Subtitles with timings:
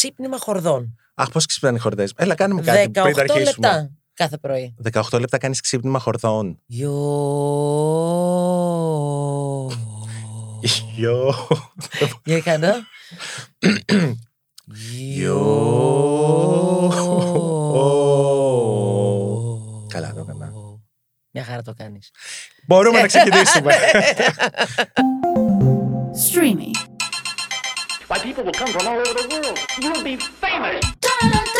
[0.00, 0.96] ξύπνημα χορδών.
[1.14, 2.12] Αχ, πώς ξυπνάνε οι χορδές.
[2.16, 3.40] Έλα, κάνουμε κάτι 18 πριν αρχίσουμε.
[3.40, 4.74] λεπτά κάθε πρωί.
[4.92, 6.58] 18 λεπτά κάνεις ξύπνημα χορδών.
[6.66, 6.90] Γιω.
[10.94, 11.34] Γιο.
[12.24, 12.72] Για κάνω.
[19.88, 20.52] Καλά το έκανα.
[21.30, 22.10] Μια χαρά το κάνεις.
[22.66, 23.74] Μπορούμε να ξεκινήσουμε.
[26.26, 26.89] Streamy.
[28.10, 29.56] Why, people will come from all over the world.
[29.82, 30.80] You will be famous.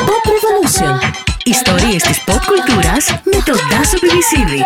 [0.09, 0.99] Pop Revolution.
[1.45, 4.65] Ιστορίες της pop κουλτούρας με τον Τάσο Πιβισίδη.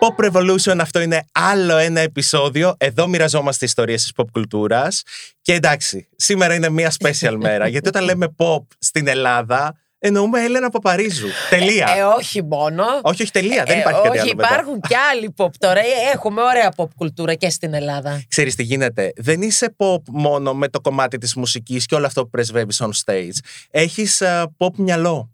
[0.00, 2.74] Pop Revolution, αυτό είναι άλλο ένα επεισόδιο.
[2.78, 5.02] Εδώ μοιραζόμαστε ιστορίες της pop κουλτούρας.
[5.42, 7.68] Και εντάξει, σήμερα είναι μια special μέρα.
[7.68, 11.26] γιατί όταν λέμε pop στην Ελλάδα, εννοούμε Έλενα Παπαρίζου.
[11.50, 11.94] Τελεία.
[11.96, 12.84] Ε, όχι μόνο.
[13.02, 13.64] όχι, όχι, τελεία.
[13.66, 14.34] Δεν Ε, υπάρχει κάτι όχι, άλλο.
[14.36, 14.48] μετά.
[14.54, 15.80] υπάρχουν κι άλλοι pop τώρα.
[15.80, 18.22] Ε, Έχουμε ωραία pop κουλτούρα και στην Ελλάδα.
[18.28, 19.12] Ξέρεις τι γίνεται.
[19.16, 22.90] Δεν είσαι pop μόνο με το κομμάτι της μουσικής και όλο αυτό που πρεσβεύεις on
[23.04, 23.38] stage.
[23.70, 25.29] Έχεις α, pop μυαλό.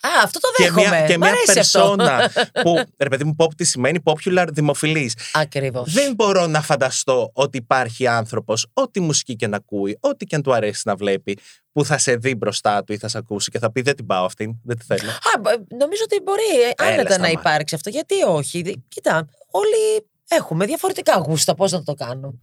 [0.00, 0.88] Α, αυτό το Και δέχομαι.
[0.88, 1.94] μια, και Μ' μια αρέσει αυτό.
[1.96, 2.30] περσόνα
[2.62, 5.14] που, ρε παιδί μου, pop τι σημαίνει popular, δημοφιλής.
[5.32, 5.92] Ακριβώς.
[5.92, 10.42] Δεν μπορώ να φανταστώ ότι υπάρχει άνθρωπος, ό,τι μουσική και να ακούει, ό,τι και αν
[10.42, 11.38] του αρέσει να βλέπει,
[11.72, 14.06] που θα σε δει μπροστά του ή θα σε ακούσει και θα πει δεν την
[14.06, 15.10] πάω αυτήν, δεν τη θέλω.
[15.10, 16.42] Α, μπ- νομίζω ότι μπορεί
[16.78, 17.30] ε, Έλα, άνετα να σταμάτα.
[17.40, 17.88] υπάρξει αυτό.
[17.90, 18.62] Γιατί όχι.
[18.62, 21.54] Δη- Κοίτα, όλοι έχουμε διαφορετικά γούστα.
[21.54, 22.34] Πώς να το κάνω.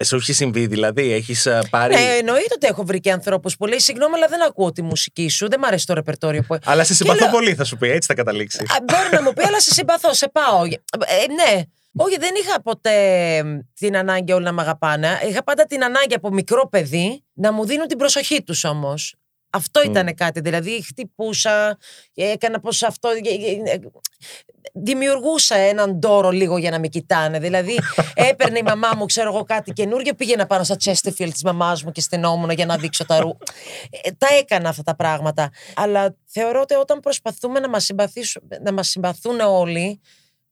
[0.00, 1.94] Ε, Σου έχει συμβεί δηλαδή, έχεις α, πάρει...
[1.94, 5.28] Ναι, εννοείται ότι έχω βρει και ανθρώπους που λέει Συγγνώμη, αλλά δεν ακούω τη μουσική
[5.28, 5.48] σου.
[5.48, 6.58] Δεν μ' αρέσει το ρεπερτόριο που.
[6.64, 8.58] Αλλά σε Και συμπαθώ λέω- πολύ θα σου πει, έτσι θα καταλήξει.
[8.62, 10.64] Α, Μπορεί να μου πει, αλλά σε συμπαθώ, σε πάω.
[10.64, 11.62] Ε, ναι.
[12.00, 12.94] Όχι, δεν είχα ποτέ
[13.74, 15.20] την ανάγκη όλοι να με αγαπάνε.
[15.28, 19.14] Είχα πάντα την ανάγκη από μικρό παιδί να μου δίνουν την προσοχή τους όμως.
[19.50, 20.40] Αυτό ήταν κάτι.
[20.40, 21.78] Δηλαδή, χτυπούσα,
[22.14, 23.08] έκανα πως αυτό.
[23.08, 23.78] ε, ε, ε,
[24.72, 27.38] Δημιουργούσα έναν τόρο λίγο για να με κοιτάνε.
[27.38, 27.78] Δηλαδή,
[28.30, 31.90] έπαιρνε η μαμά μου, ξέρω εγώ, κάτι καινούργιο, πήγαινα πάνω στα Chesterfield της μαμάς μου
[31.90, 33.36] και στενόμουν για να δείξω τα ρου.
[33.90, 35.50] Ε, τα έκανα αυτά τα πράγματα.
[35.74, 37.90] Αλλά θεωρώ ότι όταν προσπαθούμε να μας
[38.62, 40.00] να μας συμπαθούν όλοι,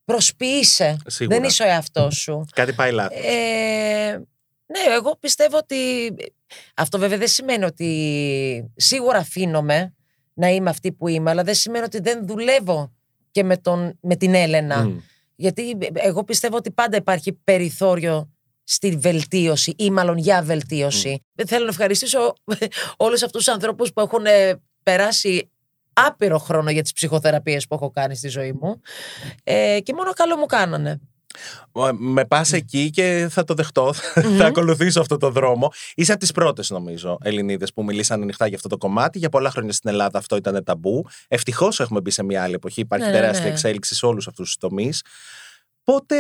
[0.05, 0.97] προσποιείσαι.
[1.07, 1.37] Σίγουρα.
[1.37, 2.45] Δεν είσαι ο εαυτός σου.
[2.55, 3.19] Κάτι πάει λάθος.
[3.25, 4.23] Ε,
[4.67, 5.77] ναι, εγώ πιστεύω ότι.
[6.77, 9.95] Αυτό βέβαια δεν σημαίνει ότι σίγουρα αφήνομαι
[10.35, 12.93] να είμαι αυτή που είμαι, αλλά δεν σημαίνει ότι δεν δουλεύω
[13.31, 14.85] και με, τον, με την Έλενα.
[14.85, 14.99] Μμ.
[15.37, 18.31] Γιατί εγώ πιστεύω ότι πάντα υπάρχει περιθώριο
[18.65, 21.25] στη βελτίωση ή μάλλον για βελτίωση.
[21.47, 22.33] Θέλω να ευχαριστήσω
[22.97, 25.51] όλους αυτούς τους ανθρώπους που έχουν ε, περάσει
[25.93, 28.81] άπειρο χρόνο για τις ψυχοθεραπείες που έχω κάνει στη ζωή μου
[29.45, 31.01] ε, και μόνο καλό μου κάνανε.
[31.73, 33.93] Ε, Με πας εκεί και θα το δεχτώ.
[34.39, 35.73] θα ακολουθήσω αυτό το δρόμο.
[35.95, 39.19] Είσαι από τις πρώτες, νομίζω, Ελληνίδες που μιλήσαν ανοιχτά για αυτό το κομμάτι.
[39.19, 41.05] Για πολλά χρόνια στην Ελλάδα αυτό ήταν ταμπού.
[41.29, 42.81] Ευτυχώς έχουμε μπει σε μια άλλη εποχή.
[42.81, 43.51] Υπάρχει Ναι, ναι, τεράστια ναι.
[43.51, 45.03] εξέλιξη σε όλους αυτούς τους τομείς.
[45.85, 46.17] Πότε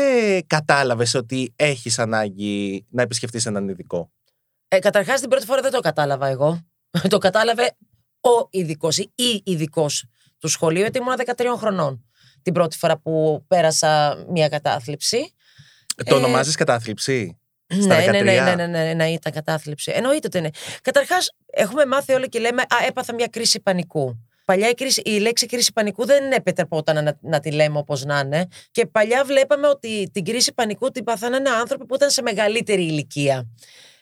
[0.46, 4.10] κατάλαβες ότι έχεις ανάγκη να επισκεφτείς έναν ειδικό;
[4.68, 6.60] Ε, Καταρχάς, την πρώτη φορά δεν το κατάλαβα εγώ.
[7.08, 7.76] το κατάλαβε
[8.20, 10.04] ο ειδικός ή η ειδικός
[10.38, 12.05] του σχολείου, γιατί ήμουν 13 χρονών.
[12.46, 15.34] Την πρώτη φορά που πέρασα μια κατάθλιψη.
[15.96, 18.44] Το Ε, ονομάζεις κατάθλιψη; Στα Ναι, ναι, ναι, 13.
[18.44, 19.92] ναι, ναι, ναι, ναι, ήταν κατάθλιψη.
[19.94, 20.50] Εννοείται ότι είναι.
[20.82, 24.24] Καταρχάς, έχουμε μάθει όλοι και λέμε Α, έπαθα μια κρίση πανικού.
[24.44, 28.18] Παλιά η, κρίση, η λέξη κρίση πανικού δεν επιτρεπόταν να, να τη λέμε όπως να
[28.18, 28.48] είναι.
[28.70, 33.46] Και παλιά βλέπαμε ότι την κρίση πανικού την παθαίνανε άνθρωποι που ήταν σε μεγαλύτερη ηλικία.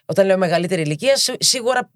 [0.04, 1.90] Όταν λέω μεγαλύτερη ηλικία, σί- σίγουρα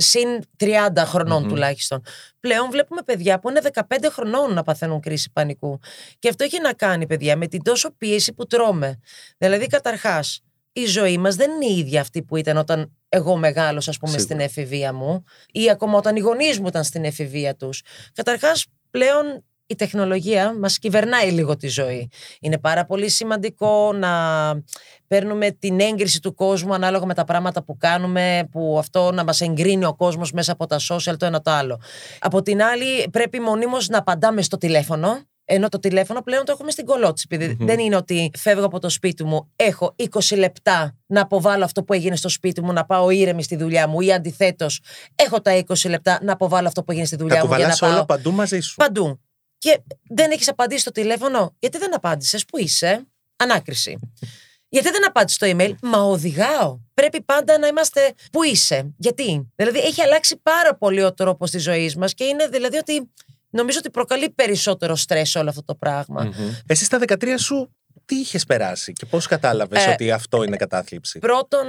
[0.00, 0.28] συν
[0.60, 0.66] 30
[1.04, 1.48] χρονων Μμμ.
[1.48, 2.02] τουλάχιστον.
[2.40, 5.78] Πλέον βλέπουμε παιδιά που είναι 15 χρονών να παθαίνουν κρίση πανικού.
[6.18, 8.98] Και αυτό έχει να κάνει, παιδιά, με την τόσο πίεση που τρώμε.
[9.38, 10.40] Δηλαδή, καταρχάς,
[10.72, 14.18] η ζωή μας δεν είναι η ίδια αυτή που ήταν όταν εγώ μεγάλωσα, ας πούμε,
[14.18, 14.34] Σίγουρα.
[14.34, 17.82] στην εφηβεία μου, ή ακόμα όταν οι γονείς μου ήταν στην εφηβεία τους.
[18.14, 22.08] Καταρχάς, πλέον η τεχνολογία μας κυβερνάει λίγο τη ζωή.
[22.40, 24.10] Είναι πάρα πολύ σημαντικό να
[25.06, 29.40] παίρνουμε την έγκριση του κόσμου ανάλογα με τα πράγματα που κάνουμε, που αυτό να μας
[29.40, 31.80] εγκρίνει ο κόσμος μέσα από τα social το ένα το άλλο.
[32.18, 36.70] Από την άλλη πρέπει μονίμως να απαντάμε στο τηλέφωνο, ενώ το τηλέφωνο πλέον το έχουμε
[36.70, 37.26] στην κολότση.
[37.30, 41.82] επειδή Δεν είναι ότι φεύγω από το σπίτι μου, έχω 20 λεπτά να αποβάλω αυτό
[41.84, 44.80] που έγινε στο σπίτι μου, να πάω ήρεμη στη δουλειά μου, ή αντιθέτως,
[45.14, 47.72] έχω τα 20 λεπτά να αποβάλω αυτό που έγινε στη δουλειά Τα μου για να
[47.72, 47.98] κουβαλά πάω.
[47.98, 49.20] όλα παντού μαζί σου; Παντού.
[49.58, 51.56] Και δεν έχεις απαντήσει στο τηλέφωνο.
[51.58, 53.06] Γιατί δεν απάντησες, Πού είσαι,
[53.36, 53.98] Ανάκριση.
[54.68, 56.78] Γιατί δεν απάντησες στο email, Μα οδηγάω.
[56.94, 58.14] Πρέπει πάντα να είμαστε.
[58.32, 62.46] Πού είσαι, Γιατί; Δηλαδή έχει αλλάξει πάρα πολύ ο τρόπος της ζωής μας και είναι
[62.46, 63.10] δηλαδή ότι
[63.50, 66.24] νομίζω ότι προκαλεί περισσότερο στρες όλο αυτό το πράγμα.
[66.24, 66.50] Μμμ.
[66.66, 71.18] Εσύ στα 13 σου τι είχες περάσει και πώς κατάλαβες Ε, ότι αυτό είναι κατάθλιψη;
[71.18, 71.66] Πρώτον,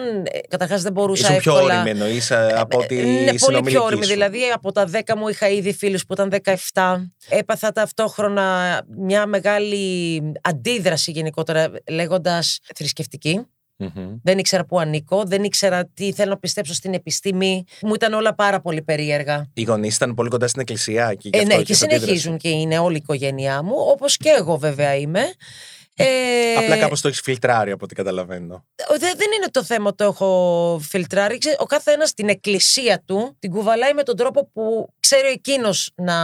[0.47, 1.73] καταρχάς δεν μπορούσα Ήσουν πιο εύκολα.
[1.75, 4.03] όρημη εννοείς από ότι Ε, η Είναι πολύ πιο συνομιλική όρημη.
[4.03, 6.29] σου; Δηλαδή, από τα 10 μου είχα ήδη φίλους που ήταν
[6.73, 7.09] 17.
[7.29, 13.45] Έπαθα ταυτόχρονα μια μεγάλη αντίδραση γενικότερα, λέγοντας θρησκευτική.
[13.81, 14.15] Μμμ.
[14.23, 17.63] Δεν ήξερα πού ανήκω, δεν ήξερα τι θέλω να πιστέψω στην επιστήμη.
[17.81, 19.49] Μου ήταν όλα πάρα πολύ περίεργα.
[19.53, 21.83] Οι γονείς ήταν πολύ κοντά στην εκκλησία και γι' Ε, αυτό ναι, και και σε
[21.83, 22.05] αντίδραση.
[22.05, 25.21] συνεχίζουν και είναι όλη η οικογένειά μου, όπως και εγώ βέβαια είμαι.
[26.03, 28.65] Ε, Απλά κάπως το έχεις φιλτράρει από ό,τι καταλαβαίνω.
[28.89, 31.37] δεν, δεν είναι το θέμα το έχω φιλτράρει.
[31.37, 36.15] Ξέ- Ο καθένας την εκκλησία του την κουβαλάει με τον τρόπο που ξέρει εκείνος να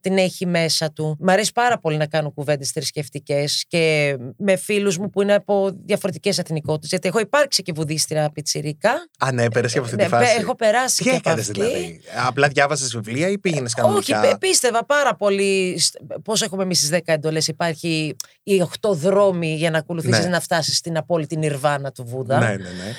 [0.00, 1.16] την έχει μέσα του.
[1.20, 5.70] Μ' αρέσει πάρα πολύ να κάνω κουβέντες θρησκευτικές και με φίλους μου που είναι από
[5.84, 6.88] διαφορετικές εθνικότητες.
[6.90, 8.92] Γιατί έχω υπάρξει και βουδίστρια πιτσιρίκα.
[9.18, 10.36] Ανέπερε και από αυτή Ναι, τη φάση.
[10.40, 11.60] έχω περάσει Τι και από έκανες αυτή.
[11.60, 14.20] δηλαδή; Απλά διάβαζε βιβλία ή πήγαινες Όχι, κανονικά.
[14.20, 15.80] πε- πίστευα πάρα πολύ.
[16.24, 17.48] Πώς έχουμε εμείς τις 10 εντολές.
[17.48, 20.30] Υπάρχει οι 8 δρόμοι για να ακολουθήσεις Ναι.
[20.30, 22.38] να φτάσεις στην απόλυτη νιρβάνα του Βούδα.
[22.38, 22.92] Ναι, ναι, ναι.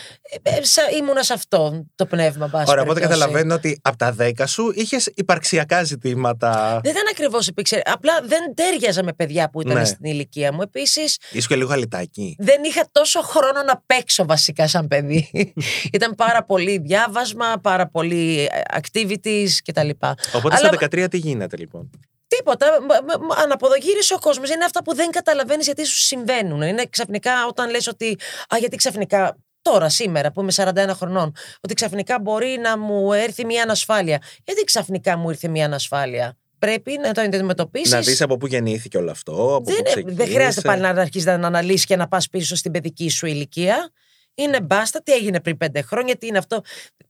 [0.43, 3.19] Ε, ε, σα- ήμουνα σε αυτό το πνεύμα, πάση Ωραία, οπότε περιπτώσει.
[3.21, 6.79] καταλαβαίνω ότι από τα 10 σου είχες υπαρξιακά ζητήματα.
[6.83, 7.81] Δεν ήταν ακριβώς υπήρξε.
[7.85, 9.85] Απλά δεν τέριαζα με παιδιά που ήταν Ναι.
[9.85, 10.61] στην ηλικία μου.
[10.61, 12.35] Επίσης, Ήσου και λίγο αλυτάκι.
[12.39, 15.29] δεν είχα τόσο χρόνο να παίξω βασικά σαν παιδί.
[15.97, 19.89] ήταν πάρα πολύ διάβασμα, πάρα πολύ ε, activities κτλ.
[20.33, 20.69] Οπότε Αλλά- στα
[21.03, 21.89] 13 τι γίνεται λοιπόν;
[22.27, 22.67] Τίποτα.
[22.81, 24.49] μ- μ- μ- Αναποδογύρισε ο κόσμος.
[24.49, 26.61] Είναι αυτά που δεν καταλαβαίνεις γιατί σου συμβαίνουν.
[26.61, 28.17] Είναι ξαφνικά όταν λες ότι.
[28.53, 29.37] Α, γιατί ξαφνικά.
[29.71, 34.21] Τώρα, σήμερα που είμαι 41 χρονών, ότι ξαφνικά μπορεί να μου έρθει μια ανασφάλεια.
[34.43, 37.91] Γιατί ξαφνικά μου ήρθε μια ανασφάλεια; Πρέπει να το αντιμετωπίσεις.
[37.93, 39.31] Να δεις από πού γεννήθηκε όλο αυτό.
[39.31, 40.33] Από πού Δεν, είναι- δεν ξεκίνησε.
[40.33, 43.91] χρειάζεται πάλι να αρχίσεις να αναλύσεις και να πας πίσω στην παιδική σου ηλικία.
[44.35, 46.61] Είναι μπάστα τι έγινε πριν πέντε χρόνια, τι είναι αυτό.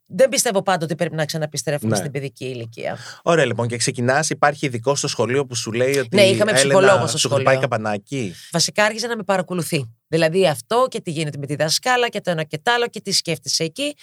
[0.06, 1.98] Δεν πιστεύω πάντοτε ότι πρέπει να ξαναπιστρέφουμε Ναι.
[1.98, 2.98] στην παιδική ηλικία.
[3.24, 4.30] Ωραία, λοιπόν, και ξεκινάς.
[4.30, 6.16] Υπάρχει ειδικό στο σχολείο που σου λέει ότι.
[6.16, 7.36] Ναι, είχαμε Έλενα, ψυχολόγο στο σου σχολείο.
[7.46, 9.97] χτυπάει καπανάκι; Βασικά άρχισε να με παρακολουθεί.
[10.08, 13.02] Δηλαδή αυτό και τι γίνεται με τη δασκάλα και το ένα και το άλλο και
[13.02, 13.96] τι σκέφτεσαι εκεί.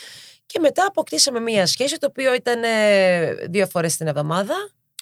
[0.47, 4.55] Και μετά αποκτήσαμε μία σχέση το οποίο ήταν ε, δύο φορές την εβδομάδα.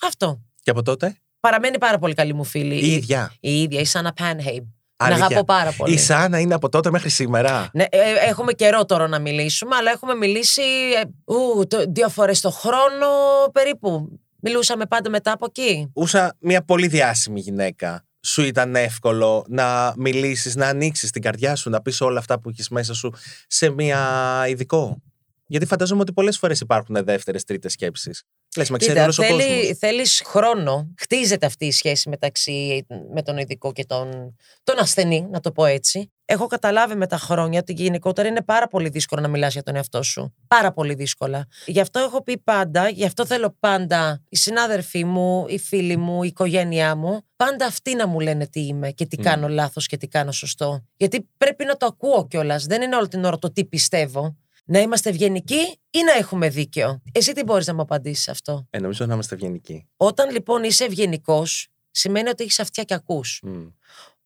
[0.02, 0.40] Αυτό.
[0.62, 2.74] Και από τότε; Παραμένει πάρα πολύ καλή μου φίλη.
[2.74, 3.32] Η ίδια.
[3.40, 4.64] Η ίδια, η Σάνα Πάνχεϊμ.
[4.96, 5.24] Την Αλήθεια.
[5.24, 5.94] αγαπώ πάρα πολύ.
[5.94, 7.70] Η Σάνα είναι από τότε μέχρι σήμερα.
[7.72, 10.62] Ναι, ε, έχουμε καιρό τώρα να μιλήσουμε, αλλά έχουμε μιλήσει
[11.00, 13.06] ε, ου, το, δύο φορές το χρόνο
[13.52, 14.18] περίπου.
[14.40, 15.90] Μιλούσαμε πάντα μετά από εκεί.
[15.94, 18.04] Ούσα μια πολύ διάσημη γυναίκα.
[18.24, 22.48] Σου ήταν εύκολο να μιλήσεις, να ανοίξεις την καρδιά σου, να πεις όλα αυτά που
[22.48, 23.12] έχεις μέσα σου
[23.46, 25.02] σε μια ειδικό;
[25.46, 28.22] Γιατί φαντάζομαι ότι πολλές φορές υπάρχουν δεύτερες, τρίτες σκέψεις.
[28.56, 29.44] Λες, με ξέρει Κοίτα, όλος ο κόσμος.
[29.44, 30.94] θέλει, θέλεις χρόνο.
[30.98, 35.64] Χτίζεται αυτή η σχέση μεταξύ με τον ειδικό και τον, τον ασθενή, να το πω
[35.64, 36.12] έτσι.
[36.24, 39.76] Έχω καταλάβει με τα χρόνια ότι γενικότερα είναι πάρα πολύ δύσκολο να μιλάς για τον
[39.76, 40.34] εαυτό σου.
[40.46, 41.46] Πάρα πολύ δύσκολα.
[41.66, 46.22] Γι' αυτό έχω πει πάντα, γι' αυτό θέλω πάντα οι συνάδελφοί μου, οι φίλοι μου,
[46.22, 49.22] η οικογένειά μου, πάντα αυτοί να μου λένε τι είμαι και τι Μμ.
[49.22, 50.84] κάνω λάθος και τι κάνω σωστό.
[50.96, 52.66] Γιατί πρέπει να το ακούω κιόλας.
[52.66, 54.36] Δεν είναι όλη την ώρα το τι πιστεύω.
[54.64, 57.02] Να είμαστε ευγενικοί ή να έχουμε δίκαιο.
[57.12, 59.88] Εσύ τι μπορείς να μου απαντήσεις αυτό; Ε, νομίζω να είμαστε ευγενικοί.
[59.96, 63.40] Όταν λοιπόν είσαι ευγενικός, σημαίνει ότι έχεις αυτιά και ακούς.
[63.42, 63.66] Μμ.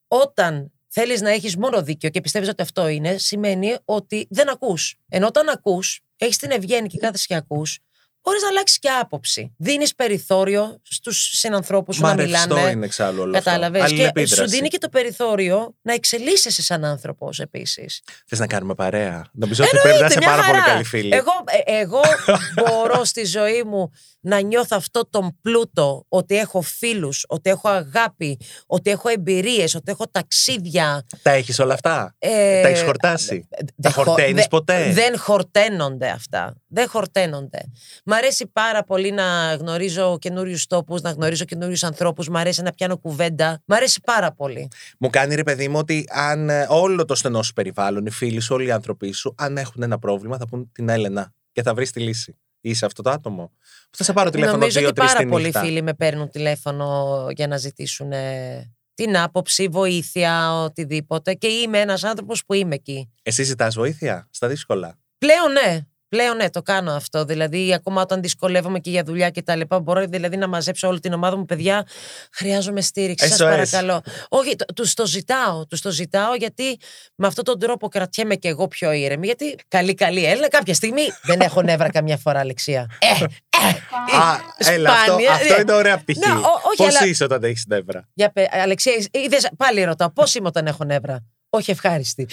[0.09, 4.97] Όταν θέλεις να έχεις μόνο δίκαιο και πιστεύεις ότι αυτό είναι, σημαίνει ότι δεν ακούς.
[5.09, 7.79] Ενώ όταν ακούς, έχεις την ευγένεια και κάθεσαι και ακούς,
[8.23, 9.55] μπορείς να αλλάξεις και άποψη.
[9.59, 12.71] Δίνεις περιθώριο στους συνανθρώπους σου Μα να ρευστό μιλάνε.
[12.71, 13.95] είναι εξάλλου όλο Κατάλαβες; αυτό.
[13.95, 14.57] Και σου Αλληλεπίδραση.
[14.57, 18.03] δίνει και το περιθώριο να εξελίσσεσαι σαν άνθρωπος επίσης.
[18.27, 20.73] Θες να κάνουμε παρέα; Νομίζω ότι πρέπει να είσαι μια πάρα πολύ χαρά.
[20.73, 21.15] καλή φίλη.
[21.15, 21.33] Εγώ,
[21.67, 22.01] ε, εγώ
[22.65, 23.91] μπορώ στη ζωή μου
[24.27, 29.91] να νιώθω αυτό τον πλούτο ότι έχω φίλους, ότι έχω αγάπη, ότι έχω εμπειρίες, ότι
[29.91, 31.07] έχω ταξίδια.
[31.23, 35.19] Τα έχεις όλα αυτά; Ε, Τα έχεις χορτάσει; Τα δεν χω- χορταίνεις δεν- ποτέ; Δεν
[35.19, 36.55] χορταίνονται αυτά.
[36.67, 37.59] Δεν χορταίνονται.
[38.05, 42.29] Μ' αρέσει πάρα πολύ να γνωρίζω καινούριους τόπους, να γνωρίζω καινούριους ανθρώπους.
[42.29, 43.63] Μ' αρέσει να πιάνω κουβέντα.
[43.67, 44.69] Μ' αρέσει πάρα πολύ.
[44.99, 48.41] Μου κάνει ρε παιδί μου ότι αν ε, όλο το στενό σου περιβάλλον, οι φίλοι
[48.41, 51.75] σου, όλοι οι άνθρωποι σου, αν έχουν ένα πρόβλημα, θα πούν την Έλενα και θα
[51.75, 52.37] βρεις τη λύση.
[52.69, 53.53] Είσαι αυτό το άτομο.
[53.91, 55.61] Που θα σε πάρω τηλέφωνο Νομίζω ότι δύο-τρει πάρα τη πολλοί νύχτα.
[55.61, 61.35] φίλοι με παίρνουν τηλέφωνο για να ζητήσουν ε, την άποψη, βοήθεια, οτιδήποτε.
[61.35, 63.13] Και είμαι ένας άνθρωπος που είμαι εκεί.
[63.23, 65.87] Εσύ ζητάς βοήθεια στα δύσκολα; Πλέον ναι.
[66.09, 67.25] Πλέον ναι, το κάνω αυτό.
[67.25, 71.01] Δηλαδή, ακόμα όταν δυσκολεύομαι και για δουλειά και τα λοιπά, μπορώ δηλαδή να μαζέψω όλη
[71.01, 71.87] την ομάδα μου, παιδιά.
[72.33, 73.29] Χρειάζομαι στήριξη.
[73.29, 73.45] Σας SOS.
[73.51, 74.03] παρακαλώ.
[74.29, 75.67] Όχι, τους το ζητάω.
[75.67, 76.79] Τους το ζητάω γιατί
[77.15, 79.27] με αυτόν τον τρόπο κρατιέμαι και εγώ πιο ήρεμη.
[79.27, 82.87] Γιατί καλή, καλή Έλληνα, κάποια στιγμή δεν έχω νεύρα καμιά φορά, Αλεξία.
[82.99, 84.39] Ε, ε, Α,
[84.73, 85.61] έλα, αυτό, σπάνια, αυτό ε.
[85.61, 86.19] είναι ωραία πτυχή.
[86.19, 90.11] Ναι, ο- όχι, Πώς αλλά- είσαι όταν έχεις νεύρα; Για πε, Αλεξία, είδες, πάλι ρωτάω,
[90.13, 92.27] πώς είμαι όταν έχω νεύρα; Όχι ευχάριστη.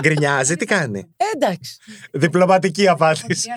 [0.00, 1.76] Γκρινιάζει, τι κάνει; Ε, εντάξει.
[2.12, 3.48] Διπλωματική απάντηση.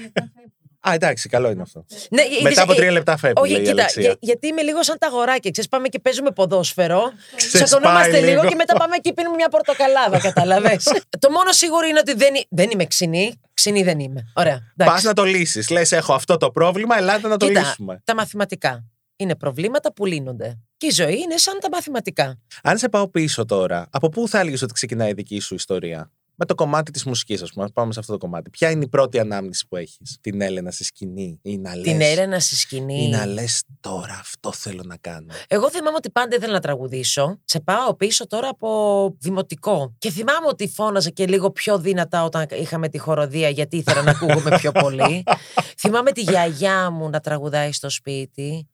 [0.89, 1.85] Α, εντάξει, καλό είναι αυτό.
[2.09, 3.41] Ναι, είδες, Μετά από ε, τρία λεπτά φεύγει.
[3.41, 4.01] Όχι, λέει η κοίτα, Αλεξία.
[4.01, 5.51] για- γιατί είμαι λίγο σαν τα αγοράκια.
[5.51, 7.11] Ξέρεις, πάμε και παίζουμε ποδόσφαιρο.
[7.35, 8.29] Ξεσπάει Τσακωνόμαστε λίγο.
[8.41, 8.47] λίγο.
[8.47, 10.83] και μετά πάμε και πίνουμε μια πορτοκαλάδα, καταλαβες.
[11.23, 13.39] το μόνο σίγουρο είναι ότι δεν, εί- δεν είμαι ξινή.
[13.53, 14.31] Ξινή δεν είμαι.
[14.35, 14.53] Ωραία.
[14.75, 15.05] Πας εντάξει.
[15.05, 15.69] να το λύσεις.
[15.69, 18.01] Λες, έχω αυτό το πρόβλημα, ελάτε να το Κοίτα, λύσουμε.
[18.03, 20.59] τα μαθηματικά είναι προβλήματα που λύνονται.
[20.77, 22.39] Και η ζωή είναι σαν τα μαθηματικά.
[22.63, 26.11] Αν σε πάω πίσω τώρα, από πού θα έλεγες ότι ξεκινάει η δική σου ιστορία;
[26.39, 27.65] Με το κομμάτι της μουσικής, ας πούμε.
[27.65, 28.49] Ας Πάμε σε αυτό το κομμάτι.
[28.49, 32.01] Ποια είναι η πρώτη ανάμνηση που έχεις, την Έλενα στη σκηνή, ή να λες, Την
[32.01, 33.03] έρενα στη σκηνή.
[33.03, 35.33] ή να λες τώρα αυτό θέλω να κάνω.
[35.47, 37.39] Εγώ θυμάμαι ότι πάντα ήθελα να τραγουδήσω.
[37.45, 39.95] Σε πάω πίσω τώρα από δημοτικό.
[39.97, 44.11] Και θυμάμαι ότι φώναζα και λίγο πιο δυνατά όταν είχαμε τη χοροδία, γιατί ήθελα να
[44.11, 45.23] ακούγομαι πιο πολύ.
[45.81, 48.67] θυμάμαι τη γιαγιά μου να τραγουδάει στο σπίτι.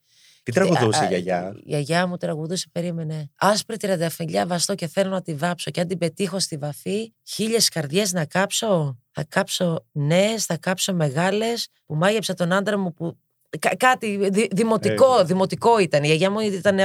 [0.43, 3.31] Τι τραγουδούσε Α, η α, γιαγιά; Η γιαγιά μου τραγουδούσε, περίμενε.
[3.35, 5.71] Άσπρη τριανταφυλιά βαστώ και θέλω να τη βάψω.
[5.71, 8.97] Και αν την πετύχω στη βαφή, χίλιες καρδιές να κάψω.
[9.11, 11.67] Θα κάψω νέες, θα κάψω μεγάλες.
[11.85, 13.17] Που μάγεψα τον άντρα μου που.
[13.59, 15.23] Κα- κάτι δη- δημοτικό, Ε.
[15.23, 16.03] δημοτικό ήταν.
[16.03, 16.79] Η γιαγιά μου ήταν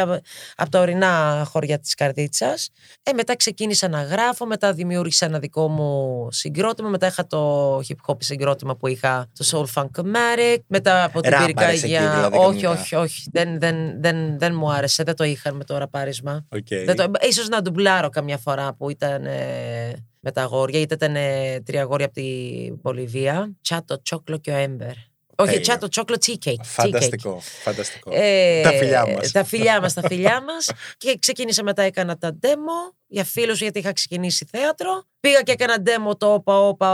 [0.56, 2.70] από τα ορεινά χωριά της Καρδίτσας.
[3.02, 7.96] Ε, μετά ξεκίνησα να γράφω, μετά δημιούργησα ένα δικό μου συγκρότημα, μετά είχα το hip
[8.06, 11.46] hop συγκρότημα που είχα το Soul Funkomatic, μετά από την Ράπαρες
[11.80, 12.00] πυρκαγιά.
[12.00, 12.70] εκεί, δηλαδή, όχι, κανονικά.
[12.70, 13.28] όχι, όχι.
[13.32, 16.46] Δεν, δεν, δεν, δεν μου άρεσε, δεν το είχαν με το ραπάρισμα.
[16.48, 16.66] Οκ.
[16.84, 21.16] Δεν το, ίσως να ντουμπλάρω καμιά φορά που ήταν ε, με τα αγόρια, είτε ήταν
[21.16, 22.26] ε, τρία αγόρια από τη
[22.82, 23.52] Βολιβία.
[23.62, 24.92] Τσάτο, τσόκλο και ο Έμπερ.
[25.40, 25.60] Όχι, Τέλειο.
[25.62, 26.54] τσάτο, τσόκλο, tea cake.
[26.64, 27.40] Φανταστικό.
[27.62, 28.10] φανταστικό.
[28.14, 29.30] Ε, Τα φιλιά μας.
[29.32, 30.70] Τα φιλιά μας, τα φιλιά μας.
[30.98, 35.02] και ξεκίνησα μετά, έκανα τα demo για φίλους γιατί είχα ξεκινήσει θέατρο.
[35.20, 36.90] Πήγα και έκανα demo το όπα όπα.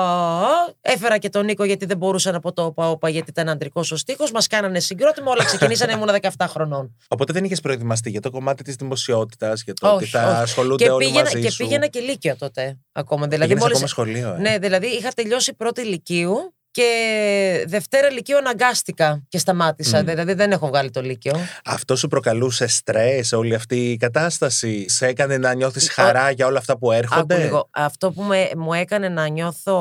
[0.80, 3.92] Έφερα και τον Νίκο γιατί δεν μπορούσα να πω το όπα όπα γιατί ήταν αντρικός
[3.92, 4.30] ο στίχος.
[4.32, 6.96] Μας κάνανε συγκρότημα, όλα ξεκινήσανε, ήμουν 17 χρονών.
[7.08, 10.42] Οπότε δεν είχες προετοιμαστεί για το κομμάτι της δημοσιότητας, για το ότι Όχι, θα όχι.
[10.42, 13.26] ασχολούνται Και όλοι πήγαινα, μαζί και σου; πήγαινα και λύκειο τότε ακόμα.
[13.26, 18.36] Δηλαδή, Πήγαινες μόλις- ακόμα σχολείο, ε; Ναι, δηλαδή είχα τελειώσει πρώτη λυκείου και Δευτέρα Λυκείου
[18.36, 20.02] αναγκάστηκα και σταμάτησα.
[20.02, 20.06] Μμ.
[20.06, 21.32] Δηλαδή δεν έχω βγάλει το Λύκειο.
[21.64, 26.58] Αυτό σου προκαλούσε στρες όλη αυτή η κατάσταση; Σε έκανε να νιώθεις χαρά για όλα
[26.58, 27.68] αυτά που Άκου έρχονται; λίγο.
[27.70, 29.78] Αυτό που με, μου έκανε να νιώθω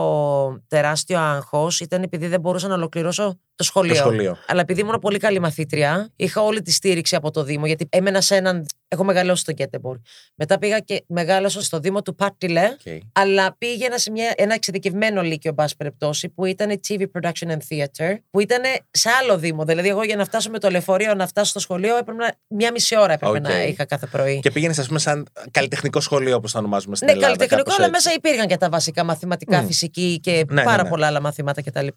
[0.68, 3.94] τεράστιο άγχος ήταν επειδή δεν μπορούσα να ολοκληρώσω το σχολείο.
[3.94, 4.38] Το σχολείο.
[4.48, 8.26] Αλλά επειδή ήμουν πολύ καλή μαθήτρια, είχα όλη τη στήριξη από το Δήμο, γιατί έμενας
[8.26, 8.66] σε έναν.
[8.88, 9.98] Έχω μεγαλώσει στο Γκέτεμπορ.
[10.36, 13.02] Μετά πήγα και μεγάλωσα στο Δήμο του Πάτιλε, Οκ.
[13.14, 17.48] αλλά πήγαινα σε μια, ένα εξειδικευμένο λύκειο, εν πάση περιπτώσει, που ήταν η TV Production
[17.48, 19.66] and Theatre, που ήταν σε άλλο Δήμο.
[19.66, 22.72] Δηλαδή, εγώ για να φτάσω με το λεωφορείο να φτάσω στο σχολείο, έπρεπε να, μια
[22.72, 23.42] μισή ώρα έπρεπε Οκ.
[23.44, 24.40] να είχα κάθε πρωί.
[24.40, 27.36] Και πήγαινες, ας πούμε, σαν καλλιτεχνικό σχολείο, όπως το ονομάζουμε στην Ναι, Ελλάδα.
[27.36, 28.08] καλλιτεχνικό, κάπως αλλά έτσι.
[28.10, 29.66] μέσα υπήρχαν και τα βασικά μαθηματικά, Μμ.
[29.66, 30.90] φυσική και Ναι, ναι, πάρα ναι.
[30.90, 31.88] πολλά άλλα μαθήματα κτλ.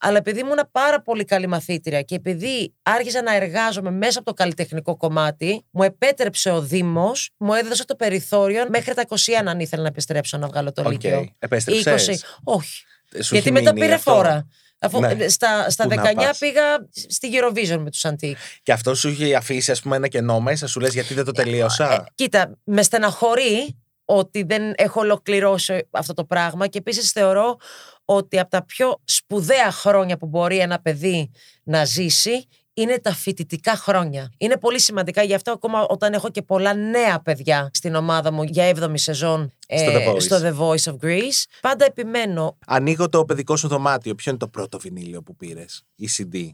[0.00, 4.34] Αλλά επειδή ήμουν πάρα πολύ καλή μαθήτρια και επειδή άρχισα να εργάζομαι μέσα από το
[4.34, 9.14] καλλιτεχνικό κομμάτι, μου επέτρεψε ο Δήμος, μου έδωσε το περιθώριο μέχρι τα 21
[9.44, 10.90] αν ήθελα να επιστρέψω να βγάλω το Οκ.
[10.90, 11.28] Λύκειο.
[11.38, 12.26] Επέστρεψες; 20.
[12.44, 12.84] Όχι.
[13.10, 14.46] Σου Γιατί έχει μετά μείνει πήρε αυτό; φόρα.
[14.78, 15.08] Αφού Ναι.
[15.18, 16.62] ε, στα, στα Πού να 19 πας; πήγα
[17.08, 18.36] στη Eurovision με τους Antique.
[18.62, 21.32] Και αυτό σου είχε αφήσει, ας πούμε, ένα κενό μέσα, σου λες γιατί δεν το
[21.32, 27.56] τελείωσα; Ε, κοίτα, με στεναχωρεί ότι δεν έχω ολοκληρώσει αυτό το πράγμα και επίσης θεωρώ
[28.04, 31.30] ότι από τα πιο σπουδαία χρόνια που μπορεί ένα παιδί
[31.64, 34.32] να ζήσει είναι τα φοιτητικά χρόνια.
[34.38, 38.42] Είναι πολύ σημαντικά γι' αυτό ακόμα όταν έχω και πολλά νέα παιδιά στην ομάδα μου
[38.42, 40.22] για 7η σεζόν ε, Στο The Voice.
[40.22, 41.44] στο The Voice of Greece.
[41.60, 42.58] Πάντα επιμένω.
[42.66, 44.14] Ανοίγω το παιδικό σου δωμάτιο.
[44.14, 46.48] Ποιο είναι το πρώτο βινίλιο που πήρες, η CD.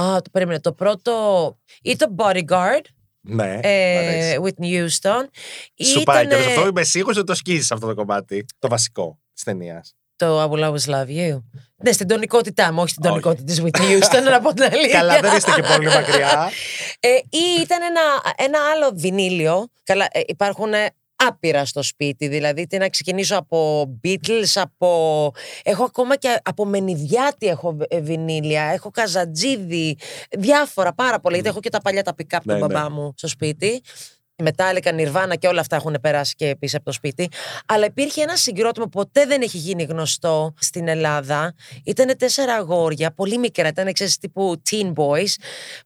[0.00, 0.60] Α, το περίμενε.
[0.60, 1.12] Το πρώτο
[1.82, 2.84] ή το Bodyguard
[3.20, 4.38] Ναι, μ' ε, αρέσει.
[4.42, 5.24] Whitney Houston.
[5.84, 8.44] Σου πάει και ήτανε- αυτό είμαι σίγουρος ότι το σκίζεις αυτό το κομμάτι.
[8.58, 9.94] Το βασικό της ταινίας.
[10.20, 11.42] Το I will always love you.
[11.82, 13.20] Ναι, στην τονικότητά μου, όχι στην Όχι.
[13.20, 14.98] τονικότητα της Whitney Houston, να πω την αλήθεια.
[14.98, 16.50] Καλά, δεν είστε και πολύ μακριά.
[17.00, 18.00] Ε, ή ήταν ένα,
[18.36, 19.66] ένα άλλο βινίλιο.
[19.84, 20.86] Καλά, ε, υπάρχουν ε,
[21.16, 22.28] άπειρα στο σπίτι.
[22.28, 25.32] Δηλαδή, τι να ξεκινήσω από Beatles, από.
[25.62, 28.62] Έχω ακόμα και από Μενιδιάτη έχω β- ε, βινίλια.
[28.62, 29.96] Έχω Καζατζίδι.
[30.38, 31.34] Διάφορα πάρα πολλά.
[31.34, 32.66] Γιατί έχω και τα παλιά τα pick-up Ναι, του ναι.
[32.74, 33.82] μπαμπά μου στο σπίτι.
[34.42, 37.28] Μετάλλικα, Νιρβάνα και όλα αυτά έχουν περάσει και πίσω από το σπίτι.
[37.66, 41.54] Αλλά υπήρχε ένα συγκρότημα που ποτέ δεν έχει γίνει γνωστό στην Ελλάδα.
[41.84, 45.34] Ήταν τέσσερα αγόρια, πολύ μικρά, ήταν ξέρεις, τύπου teen boys,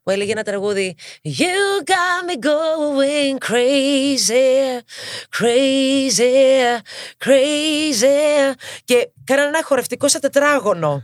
[0.02, 4.82] που έλεγε ένα τραγούδι You got me going crazy,
[5.38, 6.32] crazy,
[7.24, 8.54] crazy.
[8.84, 11.02] Και κάνανε ένα χορευτικό σε τετράγωνο.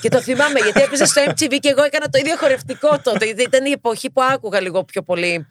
[0.00, 3.24] Και το θυμάμαι γιατί έπαιζε στο MTV και εγώ έκανα το ίδιο χορευτικό τότε.
[3.24, 5.46] Γιατί ήταν η εποχή που άκουγα λίγο πιο πολύ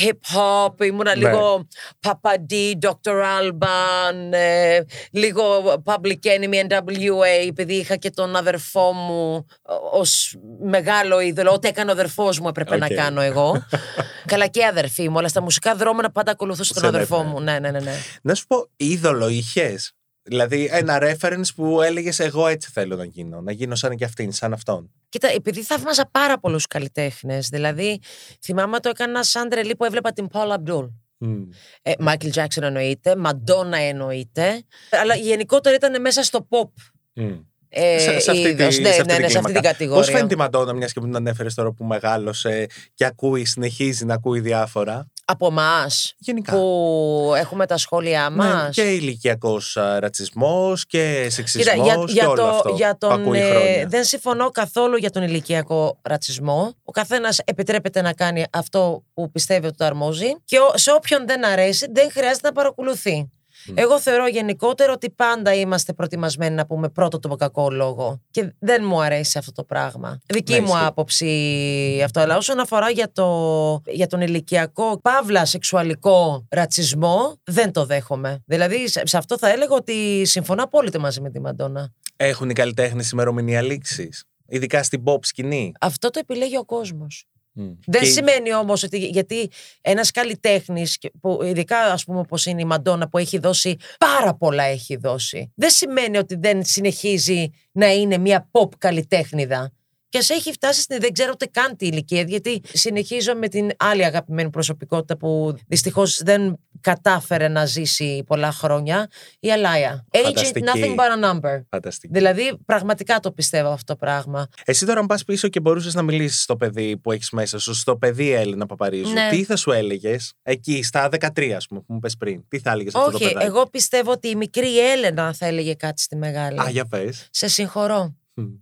[0.00, 1.28] hip hop, ήμουνα Ναι.
[1.28, 1.66] λίγο
[2.06, 3.22] Papa D, Dr.
[3.38, 4.80] Alban, ε,
[5.12, 5.42] λίγο
[5.84, 9.46] Public Enemy, NWA, επειδή είχα και τον αδερφό μου
[9.92, 11.52] ως μεγάλο είδωλο.
[11.52, 12.92] Ό,τι έκανε ο αδερφός μου έπρεπε να Οκ.
[12.94, 13.66] κάνω εγώ.
[14.26, 17.32] Καλά και η αδερφή μου, αλλά στα μουσικά δρώμενα πάντα ακολουθούσα τον Σε αδερφό έπαιρνε.
[17.32, 17.40] μου.
[17.40, 17.78] Ναι, ναι, ναι.
[17.80, 17.94] ναι.
[18.22, 23.40] Να σου πω, είδωλο είχες; Δηλαδή, ένα reference που έλεγες Εγώ έτσι θέλω να γίνω.
[23.40, 24.90] Να γίνω σαν και αυτήν, σαν αυτόν.
[25.08, 28.00] Κοίτα, επειδή θαύμαζα πάρα πολλούς καλλιτέχνες, δηλαδή
[28.42, 30.88] θυμάμαι το έκανα σαν τρελή που έβλεπα την Paula Abdul.
[31.18, 31.42] Μμ.
[31.82, 36.68] Ε, Michael Jackson εννοείται, Madonna εννοείται, αλλά γενικότερα ήταν μέσα στο pop.
[37.12, 37.32] Μμ.
[37.72, 38.74] Ε, σε, σε αυτή, είδος.
[38.74, 39.68] τη, ναι, σε αυτή ναι, την ναι, σε αυτή την κλίμακα.
[39.70, 40.02] κατηγορία.
[40.02, 44.04] Πώς φαίνεται η Μαντόνα, μιας και μου την ανέφερες τώρα που μεγάλωσε και ακούει, συνεχίζει
[44.04, 46.52] να ακούει διάφορα; Από εμάς Γενικά.
[46.52, 48.62] που έχουμε τα σχόλιά μας.
[48.64, 52.98] Ναι, και ηλικιακός ρατσισμός και σεξισμός Κοίτα, για, και για, όλο το, αυτό για που
[52.98, 53.86] τον, ακούει ε, χρόνια.
[53.86, 56.74] δεν συμφωνώ καθόλου για τον ηλικιακό ρατσισμό.
[56.84, 60.34] Ο καθένας επιτρέπεται να κάνει αυτό που πιστεύει ότι το αρμόζει.
[60.44, 63.30] Και ο- σε όποιον δεν αρέσει, δεν χρειάζεται να παρακολουθεί.
[63.74, 68.20] Εγώ θεωρώ γενικότερα ότι πάντα είμαστε προετοιμασμένοι να πούμε πρώτο το κακό λόγο.
[68.30, 70.20] Και δεν μου αρέσει αυτό το πράγμα.
[70.26, 70.84] Δική Ναι, μου ισχύει.
[70.84, 72.20] άποψη αυτό.
[72.20, 78.42] Αλλά όσον αφορά για, το, για τον ηλικιακό, παύλα σεξουαλικό ρατσισμό, δεν το δέχομαι.
[78.46, 81.92] Δηλαδή, σε, σε αυτό θα έλεγα ότι συμφωνώ απόλυτα μαζί με τη Μαντόνα.
[82.16, 84.24] Έχουν οι καλλιτέχνες ημερομηνία λήξης.
[84.48, 85.72] Ειδικά στην pop σκηνή.
[85.80, 87.24] Αυτό το επιλέγει ο κόσμος.
[87.52, 87.70] Μμ.
[87.86, 92.64] Δεν Και- σημαίνει όμως ότι γιατί ένας καλλιτέχνης, που ειδικά ας πούμε όπως είναι η
[92.64, 98.18] Μαντόνα που έχει δώσει πάρα πολλά έχει δώσει, δεν σημαίνει ότι δεν συνεχίζει να είναι
[98.18, 99.72] μια pop καλλιτέχνηδα.
[100.10, 101.00] Και α έχει φτάσει στην.
[101.00, 106.20] Δεν ξέρω ούτε καν τη ηλικία, γιατί συνεχίζω με την άλλη αγαπημένη προσωπικότητα που δυστυχώς
[106.24, 109.08] δεν κατάφερε να ζήσει πολλά χρόνια,
[109.40, 110.04] η Αλάια.
[110.10, 110.64] Age ain't Φανταστική.
[110.74, 111.60] nothing but a number.
[111.70, 112.12] Φανταστική.
[112.12, 114.48] Δηλαδή, πραγματικά το πιστεύω αυτό το πράγμα.
[114.64, 117.74] Εσύ τώρα, αν πας πίσω και μπορούσες να μιλήσεις στο παιδί που έχεις μέσα σου,
[117.74, 119.28] στο παιδί Έλληνα Παπαρίζου, Ναι.
[119.30, 122.44] τι θα σου έλεγες εκεί, στα 13, ας πούμε, που μου πες πριν.
[122.48, 125.74] Τι θα έλεγες αυτό το Όχι, παιδάκι; εγώ πιστεύω ότι η μικρή Έλενα θα έλεγε
[125.74, 126.60] κάτι στη μεγάλη.
[126.60, 127.28] Α, για πες.
[127.30, 128.14] Σε συγχωρώ.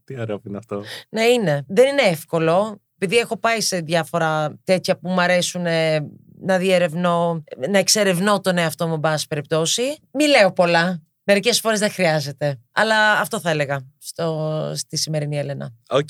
[0.04, 0.82] Τι ωραίο που είναι αυτό.
[1.08, 1.64] Ναι, είναι.
[1.68, 2.80] Δεν είναι εύκολο.
[2.94, 6.08] Επειδή έχω πάει σε διάφορα τέτοια που μου αρέσουν ε,
[6.40, 9.82] να διερευνώ, να εξερευνώ τον εαυτό μου, εν πάση περιπτώσει.
[10.12, 11.02] Μη λέω πολλά.
[11.30, 12.58] Μερικές φορές δεν χρειάζεται.
[12.72, 15.72] Αλλά αυτό θα έλεγα στο, στη σημερινή Έλενα.
[15.88, 16.08] Οκ.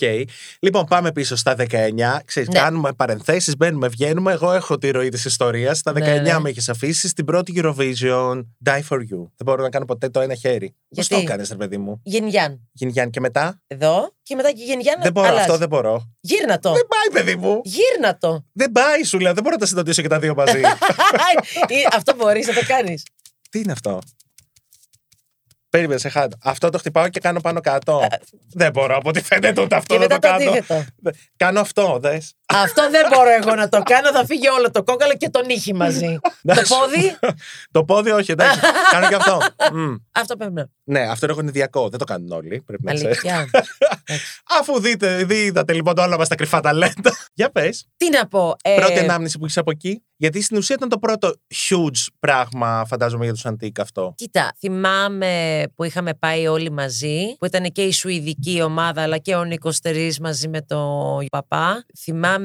[0.60, 2.20] Λοιπόν, πάμε πίσω στα 19.
[2.25, 2.58] Ξέρεις, Ναι.
[2.58, 4.32] κάνουμε παρενθέσεις, μπαίνουμε, βγαίνουμε.
[4.32, 5.78] Εγώ έχω τη ροή της ιστορίας.
[5.78, 6.38] Στα 19 Ναι, ναι.
[6.38, 9.08] με έχεις αφήσει στην πρώτη Eurovision Die for You.
[9.10, 10.66] Δεν μπορώ να κάνω ποτέ το ένα χέρι.
[10.94, 12.60] Πώς Γιατί; το έκανες, ρε παιδί μου; Γενιάν.
[12.72, 15.02] Γενιάν και μετά; Εδώ και μετά και γενιάν.
[15.02, 15.42] δεν μπορώ, αλλάζει.
[15.42, 16.14] αυτό δεν μπορώ.
[16.20, 16.72] Γύρνα το.
[16.72, 17.60] Δεν πάει, παιδί μου.
[17.64, 18.44] Γύρνα το.
[18.52, 19.34] Δεν πάει, σου λέω.
[19.34, 20.58] Δεν μπορώ να τα συντονίσω και τα δύο μαζί.
[21.68, 23.02] Ή αυτό μπορείς να το κάνεις.
[23.50, 23.98] Τι είναι αυτό;
[25.70, 26.37] Περίμενε, σε χάνω.
[26.42, 28.06] Αυτό το χτυπάω και κάνω πάνω κάτω.
[28.52, 30.50] δεν μπορώ, από ό,τι φαίνεται ούτε αυτό Και δεν μετά το το κάνω.
[30.58, 30.84] αντίθετο.
[31.37, 32.34] Κάνω αυτό, δες.
[32.55, 34.11] Αυτό δεν μπορώ εγώ να το κάνω.
[34.11, 36.19] Θα φύγει όλο το κόκαλο και τον ήχη μαζί.
[36.43, 37.19] το πόδι,
[37.71, 38.61] το πόδι, όχι, εντάξει.
[38.91, 39.39] κάνω και αυτό.
[39.73, 39.95] Μμ.
[40.13, 40.69] αυτό πρέπει να.
[40.84, 41.89] Ναι, αυτό είναι γονιδιακό.
[41.89, 42.63] Δεν το κάνουν όλοι.
[42.67, 43.25] Πρέπει να ξέρεις.
[43.25, 43.50] Αλήθεια.
[44.61, 47.17] Αφού δείτε, είδατε λοιπόν όλα μα τα κρυφά ταλέντα.
[47.34, 47.87] Για πες.
[47.97, 48.56] Τι να πω.
[48.63, 50.02] ε, Πρώτη ανάμνηση που είσαι από εκεί.
[50.21, 51.28] Γιατί στην ουσία ήταν το πρώτο
[51.69, 54.13] huge πράγμα, φαντάζομαι, για τους Αντίκ αυτό.
[54.17, 59.34] Κοίτα, θυμάμαι που είχαμε πάει όλοι μαζί, που ήταν και η Σουηδική ομάδα, αλλά και
[59.34, 61.84] ο Νίκος Τερής μαζί με τον παπά.
[61.99, 62.37] Θυμάμαι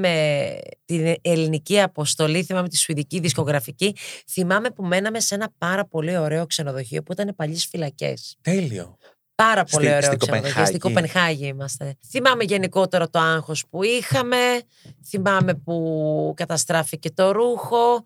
[0.86, 3.96] την ελληνική αποστολή, θυμάμαι τη Σουηδική δισκογραφική.
[4.32, 8.38] Θυμάμαι που μέναμε σε ένα πάρα πολύ ωραίο ξενοδοχείο που ήταν παλιές φυλακές.
[8.42, 8.98] Τέλειο.
[9.36, 10.52] Πάρα πολύ Στη- ωραίο στην ξενοδοχείο.
[10.54, 10.68] Κοπενχάγη.
[10.68, 11.98] Στην Κοπενχάγη είμαστε.
[12.10, 14.38] Θυμάμαι γενικότερα το άγχος που είχαμε.
[15.10, 18.04] Θυμάμαι που καταστράφηκε το ρούχο.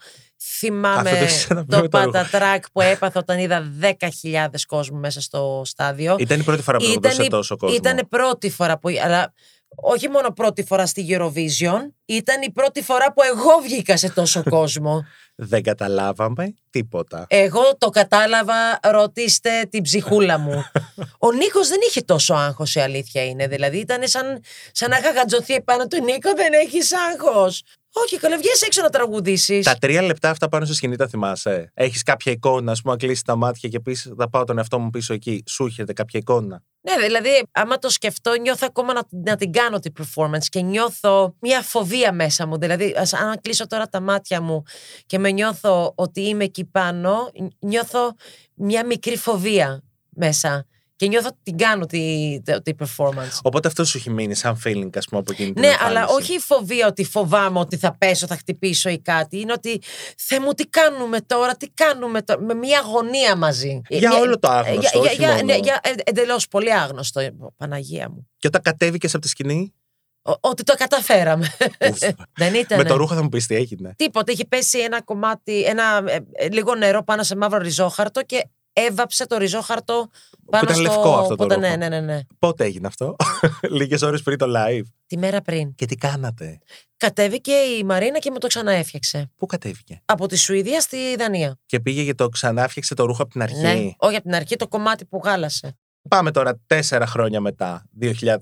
[0.60, 2.12] Θυμάμαι Αυτό το έχεις ξαναπεί με το το ρούχο.
[2.12, 6.15] πατατράκ που έπαθα όταν είδα 10.000 κόσμο μέσα στο στάδιο.
[6.19, 7.76] Ήταν η πρώτη φορά που Ήταν έδωσε η- τόσο κόσμο.
[7.76, 8.89] Ήταν πρώτη φορά που.
[9.04, 9.34] Αλλά
[9.76, 14.44] όχι μόνο πρώτη φορά στη Eurovision, ήταν η πρώτη φορά που εγώ βγήκα σε τόσο
[14.50, 15.06] κόσμο.
[15.36, 17.26] Δεν καταλάβαμε τίποτα.
[17.30, 20.64] Εγώ το κατάλαβα, ρωτήστε την ψυχούλα μου.
[21.28, 23.48] Ο Νίκος δεν είχε τόσο άγχος, η αλήθεια είναι.
[23.48, 27.64] Δηλαδή ήταν σαν, σαν να είχα γατζωθεί επάνω του Νίκο, δεν έχεις άγχος.
[27.91, 29.65] Όχι, καλά, βγες έξω να τραγουδήσεις.
[29.65, 31.71] Τα τρία λεπτά αυτά πάνω στη σκηνή τα θυμάσαι.
[31.73, 34.80] Έχεις κάποια εικόνα, ας πούμε, να κλείσεις τα μάτια και πεις θα πάω τον εαυτό
[34.80, 35.43] μου πίσω εκεί.
[35.47, 39.80] Σου έρχεται κάποια εικόνα; Ναι, δηλαδή, άμα το σκεφτώ, νιώθω ακόμα να, να την κάνω
[39.80, 42.58] την performance και νιώθω μια φοβία μέσα μου.
[42.58, 44.63] Δηλαδή, ας, αν κλείσω τώρα τα μάτια μου
[45.06, 48.13] και με νιώθω ότι είμαι εκεί πάνω, νιώθω
[48.54, 50.65] μια μικρή φοβία μέσα.
[51.00, 52.00] Και νιώθω ότι την κάνω τη,
[52.44, 53.40] τη, τη performance.
[53.44, 55.98] Οπότε αυτό σου έχει μείνει σαν feeling, ας πούμε, από εκείνη την Ναι, εμφάνιση.
[55.98, 59.40] αλλά όχι η φοβία ότι φοβάμαι ότι θα πέσω, θα χτυπήσω ή κάτι.
[59.40, 59.82] Είναι ότι
[60.18, 62.42] Θεέ μου, τι κάνουμε τώρα, τι κάνουμε τώρα.
[62.42, 63.82] Με μια αγωνία μαζί.
[63.90, 65.42] Για Μια- όλο το άγνωστο, Για, όχι για, μόνο.
[65.44, 67.22] ναι, για εντελώς πολύ άγνωστο,
[67.58, 68.30] Παναγία μου.
[68.38, 69.74] Και όταν κατέβηκες από τη σκηνή;
[70.22, 71.48] Ο- ότι το καταφέραμε.
[71.90, 71.98] ουφ,
[72.38, 72.78] Δεν ήταν.
[72.78, 73.94] με το ρούχο θα μου πεις τι έγινε.
[73.96, 74.32] Τίποτα.
[74.32, 78.46] Είχε πέσει ένα κομμάτι, ένα ε, ε, λίγο νερό πάνω σε μαύρο ριζόχαρτο και
[78.86, 80.10] έβαψε το ριζόχαρτο
[80.52, 80.82] πάνω ήταν στο.
[80.84, 81.76] λευκό αυτό το που ήταν- ρούχο.
[81.78, 82.20] ναι, ναι, ναι, ναι.
[82.40, 83.16] Πότε έγινε αυτό,
[83.78, 84.82] Λίγες ώρες πριν το live.
[85.08, 85.76] Τη μέρα πριν.
[85.76, 86.60] Και τι κάνατε,
[86.98, 89.32] Κατέβηκε η Μαρίνα και μου το ξαναέφτιαξε.
[89.36, 91.60] Πού κατέβηκε; Από τη Σουηδία στη Δανία.
[91.66, 93.92] Και πήγε και το ξανά φτιάξε το ρούχο από την αρχή; Ναι.
[93.98, 95.78] Όχι από την αρχή, το κομμάτι που γάλασε.
[96.10, 98.38] Πάμε τώρα τέσσερα χρόνια μετά, 2005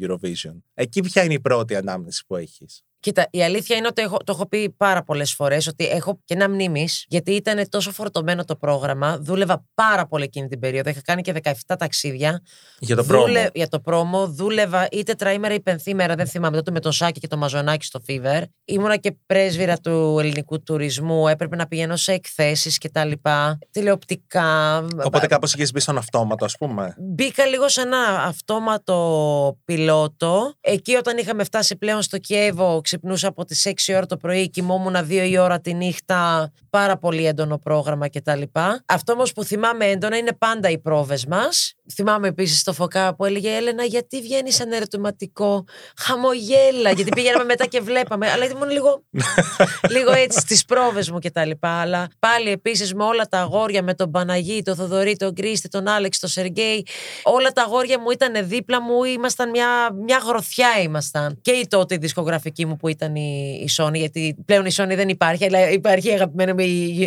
[0.00, 0.60] Eurovision.
[0.74, 4.32] Εκεί ποια είναι η πρώτη ανάμνηση που έχεις; Κοίτα, η αλήθεια είναι ότι έχω, το
[4.32, 9.18] έχω πει πάρα πολλές φορές ότι έχω κενά μνήμης, γιατί ήταν τόσο φορτωμένο το πρόγραμμα.
[9.20, 10.90] Δούλευα πάρα πολύ εκείνη την περίοδο.
[10.90, 12.42] Είχα κάνει και 17 ταξίδια.
[12.78, 13.48] Για το Δούλε- πρόμο.
[13.54, 14.26] Για το πρόμο.
[14.28, 16.56] Δούλευα είτε τραήμερα ή πενθήμερα, δεν θυμάμαι.
[16.56, 18.42] Τότε με τον Σάκη και τον Μαζονάκη στο Fever.
[18.64, 21.28] Ήμουνα και πρέσβυρα του ελληνικού τουρισμού.
[21.28, 23.12] Έπρεπε να πηγαίνω σε εκθέσεις κτλ.
[23.70, 24.76] Τηλεοπτικά.
[25.04, 26.94] Οπότε κάπως είχες μπει στον αυτόματο, ας πούμε.
[26.98, 30.52] Μπήκα λίγο σε ένα αυτόματο πιλότο.
[30.60, 34.94] Εκεί όταν είχαμε φτάσει πλέον στο Κιέβο, ξυπνούσα από τις 6 ώρα το πρωί, κοιμόμουν
[34.96, 38.42] 2 η ώρα τη νύχτα, πάρα πολύ έντονο πρόγραμμα κτλ.
[38.86, 41.74] Αυτό όμως που θυμάμαι έντονα είναι πάντα οι πρόβες μας.
[41.94, 45.64] Θυμάμαι επίσης το φωκά που έλεγε Έλενα γιατί βγαίνεις ένα ερωτηματικό
[45.96, 49.02] χαμογέλα γιατί πήγαμε μετά και βλέπαμε αλλά ήμουν λίγο,
[49.94, 51.50] λίγο έτσι στις πρόβες μου κτλ.
[51.60, 55.88] Αλλά πάλι επίσης με όλα τα αγόρια με τον Παναγί, τον Θοδωρή, τον Κρίστη, τον
[55.88, 56.86] Άλεξ, τον Σεργέη
[57.22, 59.66] όλα τα αγόρια μου ήταν δίπλα μου ήμασταν μια,
[60.04, 61.38] μια γροθιά ήμασταν.
[61.42, 64.94] Και η τότε η δισκογραφική μου που ήταν η, η Sony γιατί πλέον η Sony
[64.94, 66.60] δεν υπάρχει αλλά υπάρχει η αγαπημένη μου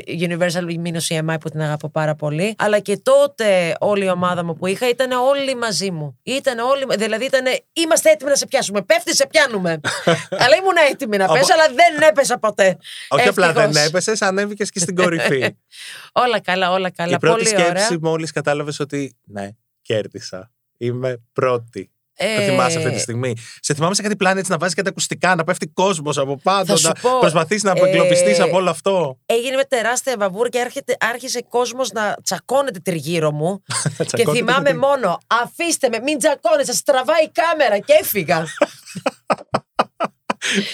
[0.05, 2.55] η Universal Minus EMI που την αγαπώ πάρα πολύ.
[2.57, 6.85] Αλλά και τότε όλη η ομάδα μου που είχα ήταν όλοι μαζί μου ήταν όλοι,
[6.97, 9.79] δηλαδή ήταν είμαστε έτοιμοι να σε πιάσουμε πέφτει σε πιάνουμε
[10.43, 12.77] αλλά ήμουν έτοιμη να πέσω αλλά δεν έπεσα ποτέ
[13.09, 13.87] Όχι απλά δεν Ευτυχώς.
[13.87, 15.55] έπεσες, ανέβηκες και στην κορυφή.
[16.23, 19.49] όλα καλά όλα καλά Η πρώτη πολύ ωραία σκέψη μόλις κατάλαβες ότι ναι,
[19.81, 20.51] κέρδισα.
[20.77, 21.92] Είμαι πρώτη.
[22.17, 23.33] Το Ε, θυμάσαι αυτή τη στιγμή.
[23.59, 26.65] Σε θυμάμαι σε κάτι πλάνη έτσι να βάζεις κάτι ακουστικά, να πέφτει κόσμος από πάνω,
[26.65, 29.17] Θα σου να πω, προσπαθείς να ε, απεγκλωβιστεί από όλο αυτό.
[29.25, 33.63] έγινε με τεράστια βαβούρα και άρχεται, άρχισε κόσμος να τσακώνεται τριγύρω μου
[33.97, 38.45] και Τσακώνεται θυμάμαι γιατί- μόνο αφήστε με μην τσακώνετε σας τραβάει η κάμερα και έφυγα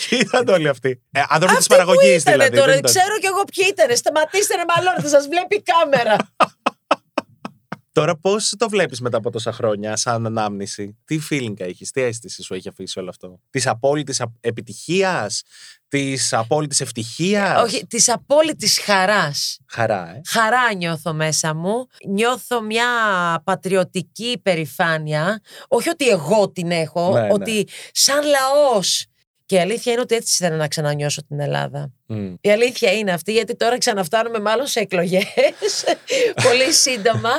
[0.10, 2.56] Ποιοι ήταν όλοι αυτοί; Ε, άνθρωποι της Αυτοί που παραγωγής ήτανε δηλαδή.
[2.58, 2.92] τώρα δεν ήταν.
[2.92, 6.16] ξέρω κι εγώ ποιοι ήταν σταματήστε να μαλώνετε σας βλέπει η κάμερα
[8.00, 12.44] Τώρα πώς το βλέπεις μετά από τόσα χρόνια, σαν ανάμνηση; Τι feeling έχεις, τι αίσθηση
[12.44, 15.42] σου έχει αφήσει όλο αυτό; Της απόλυτης επιτυχίας,
[15.88, 20.22] της απόλυτης ευτυχίας; όχι της απόλυτης χαράς Χαρά, ε.
[20.28, 21.88] χαρά νιώθω μέσα μου.
[22.08, 22.86] Νιώθω μια
[23.44, 25.42] πατριωτική υπερηφάνεια.
[25.68, 27.28] Όχι ότι εγώ την έχω, Ναι, ναι.
[27.34, 29.04] ότι σαν λαός.
[29.46, 31.92] Και η αλήθεια είναι ότι έτσι ήθελα να ξανανιώσω την Ελλάδα.
[32.06, 32.34] Μμ.
[32.42, 35.24] Η αλήθεια είναι αυτή, γιατί τώρα ξαναφτάνουμε μάλλον σε εκλογές
[36.48, 37.30] πολύ σύντομα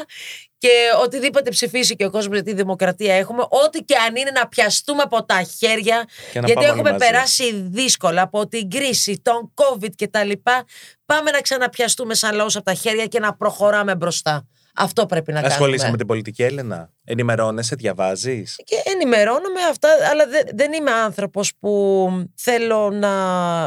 [0.60, 0.68] και
[1.04, 5.02] οτιδήποτε ψηφίσει και ο κόσμος για τη δημοκρατία έχουμε, ό,τι και αν είναι να πιαστούμε
[5.02, 7.04] από τα χέρια, Και να γιατί πάμε όλοι έχουμε μαζί.
[7.10, 10.64] περάσει δύσκολα από την κρίση, τον COVID και τα λοιπά,
[11.06, 14.46] πάμε να ξαναπιαστούμε σαν λαός από τα χέρια και να προχωράμε μπροστά.
[14.74, 15.90] Αυτό πρέπει να Ασχολείσαι κάνουμε.
[15.90, 22.08] με την πολιτική, Έλενα; Ενημερώνεσαι, διαβάζεις; Και ενημερώνομαι αυτά, αλλά δεν, δεν είμαι άνθρωπος που
[22.36, 23.10] θέλω να,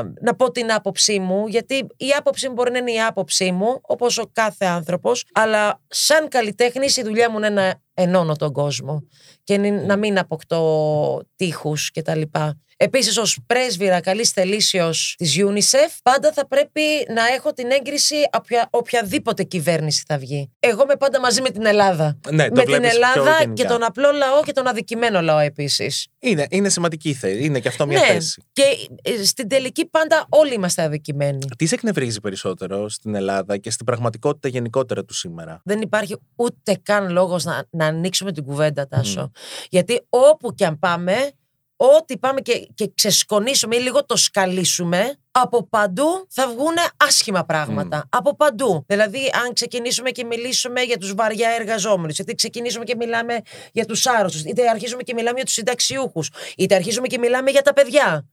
[0.03, 3.79] να πω την άποψή μου, γιατί η άποψή μου μπορεί να είναι η άποψή μου,
[3.82, 9.08] όπως ο κάθε άνθρωπος, αλλά σαν καλλιτέχνης η δουλειά μου είναι να ενώνω τον κόσμο
[9.43, 12.58] και νη- να μην αποκτώ τείχους και τα λοιπά.
[12.77, 16.82] Επίσης ως πρέσβυρα καλής θελήσεως της UNICEF πάντα θα πρέπει
[17.13, 20.51] να έχω την έγκριση οποια, οποιαδήποτε κυβέρνηση θα βγει.
[20.60, 22.19] Εγώ είμαι πάντα μαζί με την Ελλάδα.
[22.32, 23.63] Ναι, το με την βλέπεις πιο Ελλάδα γενικά.
[23.63, 26.08] και τον απλό λαό και τον αδικημένο λαό επίσης.
[26.19, 27.43] Είναι, είναι σημαντική η θέση.
[27.43, 28.43] Είναι και αυτό μια ναι, θέση.
[28.54, 28.63] και
[29.02, 31.48] ε, στην τελική πάντα όλοι είμαστε αδικημένοι.
[31.58, 36.80] Τι σε εκνευρίζει περισσότερο στην Ελλάδα και στην πραγματικότητα γενικότερα του σήμερα; Δεν υπάρχει ούτε
[36.84, 39.32] καν λόγος να, να ανοίξουμε την κουβέντα, Τάσο.
[39.69, 41.32] Γιατί όπου και αν πάμε,
[41.75, 48.09] ό,τι πάμε και, και ξεσκονίσουμε ή λίγο το σκαλίσουμε, από παντού θα βγουν άσχημα πράγματα.
[48.09, 48.83] Από παντού.
[48.88, 54.07] Δηλαδή, αν ξεκινήσουμε και μιλήσουμε για τους βαριά εργαζόμενους, είτε ξεκινήσουμε και μιλάμε για τους
[54.07, 58.27] άρρωστους, είτε αρχίζουμε και μιλάμε για τους συνταξιούχους, είτε αρχίζουμε και μιλάμε για τα παιδιά.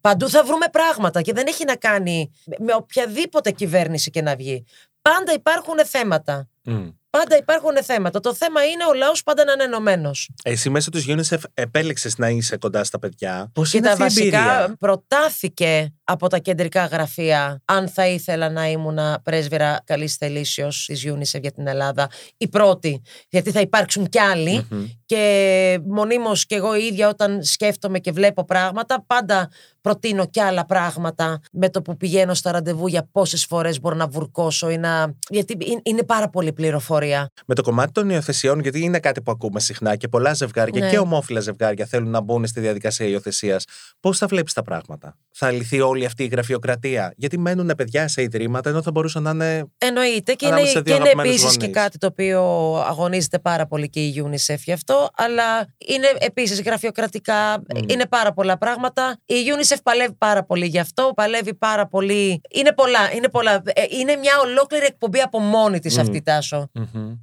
[0.00, 4.64] Παντού θα βρούμε πράγματα και δεν έχει να κάνει με οποιαδήποτε κυβέρνηση και να βγει.
[5.02, 6.48] Πάντα υπάρχουν θέματα.
[6.62, 6.88] Μμ.
[7.18, 8.20] Πάντα υπάρχουν θέματα.
[8.20, 10.30] Το θέμα είναι ο λαός πάντα να είναι ενωμένος.
[10.42, 13.50] Εσύ μέσω τους UNICEF επέλεξες να είσαι κοντά στα παιδιά.
[13.52, 18.06] Πώς Και είναι τα αυτή η βασικά εμπειρία; προτάθηκε από τα κεντρικά γραφεία αν θα
[18.06, 22.10] ήθελα να ήμουν πρέσβυρα καλής θελήσεω της UNICEF για την Ελλάδα.
[22.36, 24.66] Η πρώτη, γιατί θα υπάρξουν κι άλλοι.
[24.70, 24.86] Μμμ.
[25.06, 30.64] Και μονίμως και εγώ η ίδια όταν σκέφτομαι και βλέπω πράγματα, πάντα προτείνω κι άλλα
[30.66, 35.14] πράγματα με το που πηγαίνω στα ραντεβού για πόσες φορές μπορώ να βουρκώσω ή να...
[35.28, 37.30] Γιατί είναι- είναι πάρα πολύ πληροφορία.
[37.46, 40.90] Με το κομμάτι των υιοθεσιών, γιατί είναι κάτι που ακούμε συχνά και πολλά ζευγάρια Ναι.
[40.90, 43.64] και ομόφυλα ζευγάρια θέλουν να μπουν στη διαδικασία υιοθεσίας.
[44.00, 48.22] Πώς θα βλέπεις τα πράγματα, Θα λυθεί όλη αυτή η γραφειοκρατία, Γιατί μένουν παιδιά σε
[48.22, 49.64] ιδρύματα ενώ θα μπορούσαν να είναι.
[49.78, 51.80] Εννοείται και είναι, Ανάμεσα σε και δύο είναι αγαπημένους επίσης και γονείς.
[51.82, 52.40] κάτι το οποίο
[52.88, 58.58] αγωνίζεται πάρα πολύ και η UNICEF γι' αυτό, αλλά είναι επίσης γραφειοκρατικά, είναι πάρα πολλά
[58.58, 59.18] πράγματα.
[59.24, 62.40] Η UNICEF παλεύει πάρα πολύ γι' αυτό, παλεύει πάρα πολύ.
[62.50, 63.62] Είναι πολλά, είναι πολλά.
[63.64, 66.70] Ε, Είναι μια ολόκληρη εκπομπή από μόνη της αυτή, Τάσο.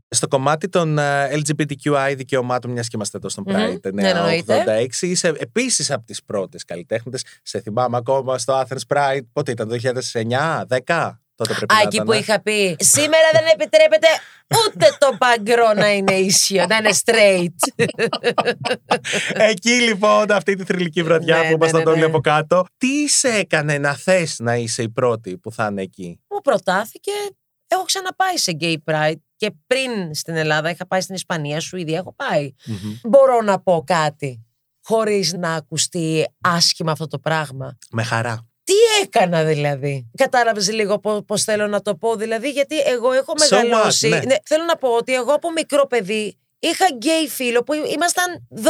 [0.09, 3.55] Στο κομμάτι των ε, LGBTQI δικαιωμάτων, μιας και είμαστε εδώ στον Μμμ.
[3.55, 4.63] Pride Ναι, εννοείται.
[5.01, 7.23] 986, είσαι επίσης από τις πρώτες καλλιτέχνητες.
[7.43, 9.21] Σε θυμάμαι, ακόμα στο Athens Pride.
[9.33, 11.22] Πότε ήταν, το 2009, 10.
[11.47, 12.17] Τότε πρέπει Α, να εκεί ήταν, που ε.
[12.17, 14.07] είχα πει Σήμερα δεν επιτρέπεται
[14.65, 17.85] ούτε το παγκρό να είναι ίσιο, να είναι straight.
[19.33, 22.05] Εκεί λοιπόν, αυτή τη θρηλυκή βραδιά Ναι, που ναι, ήμασταν ναι, όλοι ναι.
[22.05, 26.19] από κάτω, τι σε έκανε να θες να είσαι η πρώτη που θα είναι εκεί;
[26.29, 27.11] Μου προτάθηκε.
[27.67, 32.13] Έχω ξαναπάει σε gay pride και πριν στην Ελλάδα είχα πάει στην Ισπανία, Σουηδία, έχω
[32.15, 32.53] πάει.
[33.03, 34.45] Μπορώ να πω κάτι
[34.83, 37.77] χωρίς να ακουστεί άσχημα αυτό το πράγμα.
[37.91, 38.47] Με χαρά.
[38.97, 40.11] Τι έκανα δηλαδή.
[40.17, 42.15] Κατάλαβες λίγο πώς θέλω να το πω.
[42.15, 44.07] Δηλαδή, γιατί εγώ έχω So what, μεγαλώσει.
[44.07, 44.35] ναι.
[44.45, 48.61] θέλω να πω ότι εγώ από μικρό παιδί είχα γκέι φίλο που ήμασταν 12-13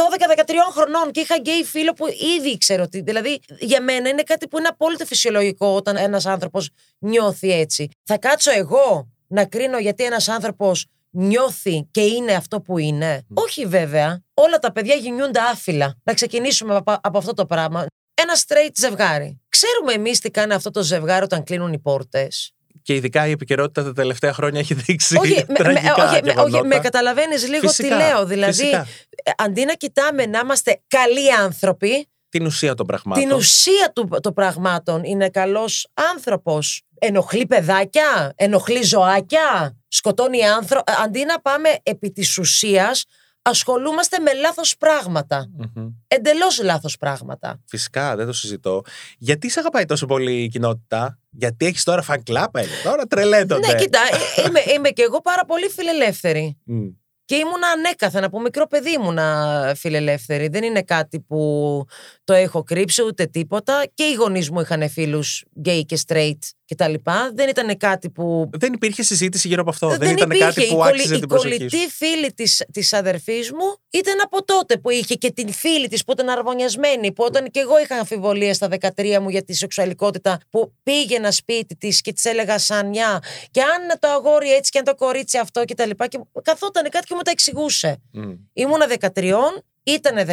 [0.72, 2.06] χρονών και είχα γκέι φίλο που
[2.38, 3.00] ήδη ήξερα ότι.
[3.00, 7.88] Δηλαδή, για μένα είναι κάτι που είναι απόλυτα φυσιολογικό όταν ένας άνθρωπος νιώθει έτσι.
[8.04, 13.66] Θα κάτσω εγώ να κρίνω γιατί ένας άνθρωπος νιώθει και είναι αυτό που είναι; Όχι
[13.66, 14.22] βέβαια.
[14.34, 15.94] Όλα τα παιδιά γεννιούνται άφυλα.
[16.04, 17.86] Να ξεκινήσουμε από, από αυτό το πράγμα.
[18.14, 19.40] Ένα straight ζευγάρι.
[19.64, 22.52] Ξέρουμε εμείς τι κάνει αυτό το ζευγάρι όταν κλείνουν οι πόρτες.
[22.82, 26.30] Και ειδικά η επικαιρότητα τα τελευταία χρόνια έχει δείξει Όχι, με, με, τραγικά όχι, με,
[26.30, 26.66] όχι, γεγονότα.
[26.66, 28.26] με καταλαβαίνεις λίγο Φυσικά, τι λέω.
[28.26, 28.86] Δηλαδή, φυσικά.
[29.24, 33.24] ε, αντί να κοιτάμε να είμαστε καλοί άνθρωποι, Την ουσία των πραγμάτων.
[33.24, 36.82] την ουσία του, των πραγμάτων είναι καλός άνθρωπος.
[36.98, 40.92] Ενοχλεί παιδάκια, ενοχλεί ζωάκια, σκοτώνει άνθρωπο.
[41.04, 43.04] Αντί να πάμε επί της ουσίας,
[43.44, 45.50] ασχολούμαστε με λάθος πράγματα.
[45.56, 45.88] Μμμ.
[46.06, 47.60] Εντελώς λάθος πράγματα.
[47.66, 48.82] Φυσικά, δεν το συζητώ.
[49.18, 52.82] Γιατί σε αγαπάει τόσο πολύ η κοινότητα, Γιατί έχεις τώρα fan club, έλεγε.
[52.84, 53.66] Τώρα τρελαίνονται.
[53.66, 54.00] Ναι, κοίτα,
[54.36, 56.56] ε, είμαι, είμαι και εγώ πάρα πολύ φιλελεύθερη.
[56.64, 56.86] Μμ.
[57.24, 60.48] Και ήμουνα ανέκαθεν, από μικρό παιδί ήμουνα φιλελεύθερη.
[60.48, 61.84] Δεν είναι κάτι που
[62.24, 63.84] το έχω κρύψει ούτε τίποτα.
[63.94, 66.94] Και οι γονείς μου είχαν φίλους γκέι και straight κτλ.
[67.34, 68.50] Δεν ήταν κάτι που.
[68.58, 69.88] Δεν υπήρχε συζήτηση γύρω από αυτό.
[69.88, 70.44] Δεν, δεν ήταν υπήρχε.
[70.44, 71.58] κάτι που η, κολλη- άξιζε η την προσοχή σου.
[71.58, 76.04] κολλητή φίλη της, της αδερφής μου ήταν από τότε που είχε και την φίλη της
[76.04, 77.12] που ήταν αρμονιασμένη.
[77.12, 81.76] Που όταν και εγώ είχα αμφιβολία στα 13 μου για τη σεξουαλικότητα που πήγαινα σπίτι
[81.76, 85.64] της και της έλεγα σανιά και αν το αγόρι έτσι και αν το κορίτσι αυτό
[85.64, 88.02] και τα λοιπά και καθόταν κάτι και μου τα εξηγούσε.
[88.12, 88.32] Μμ.
[88.52, 89.34] Ήμουνα 13,
[89.84, 90.32] ήταν 17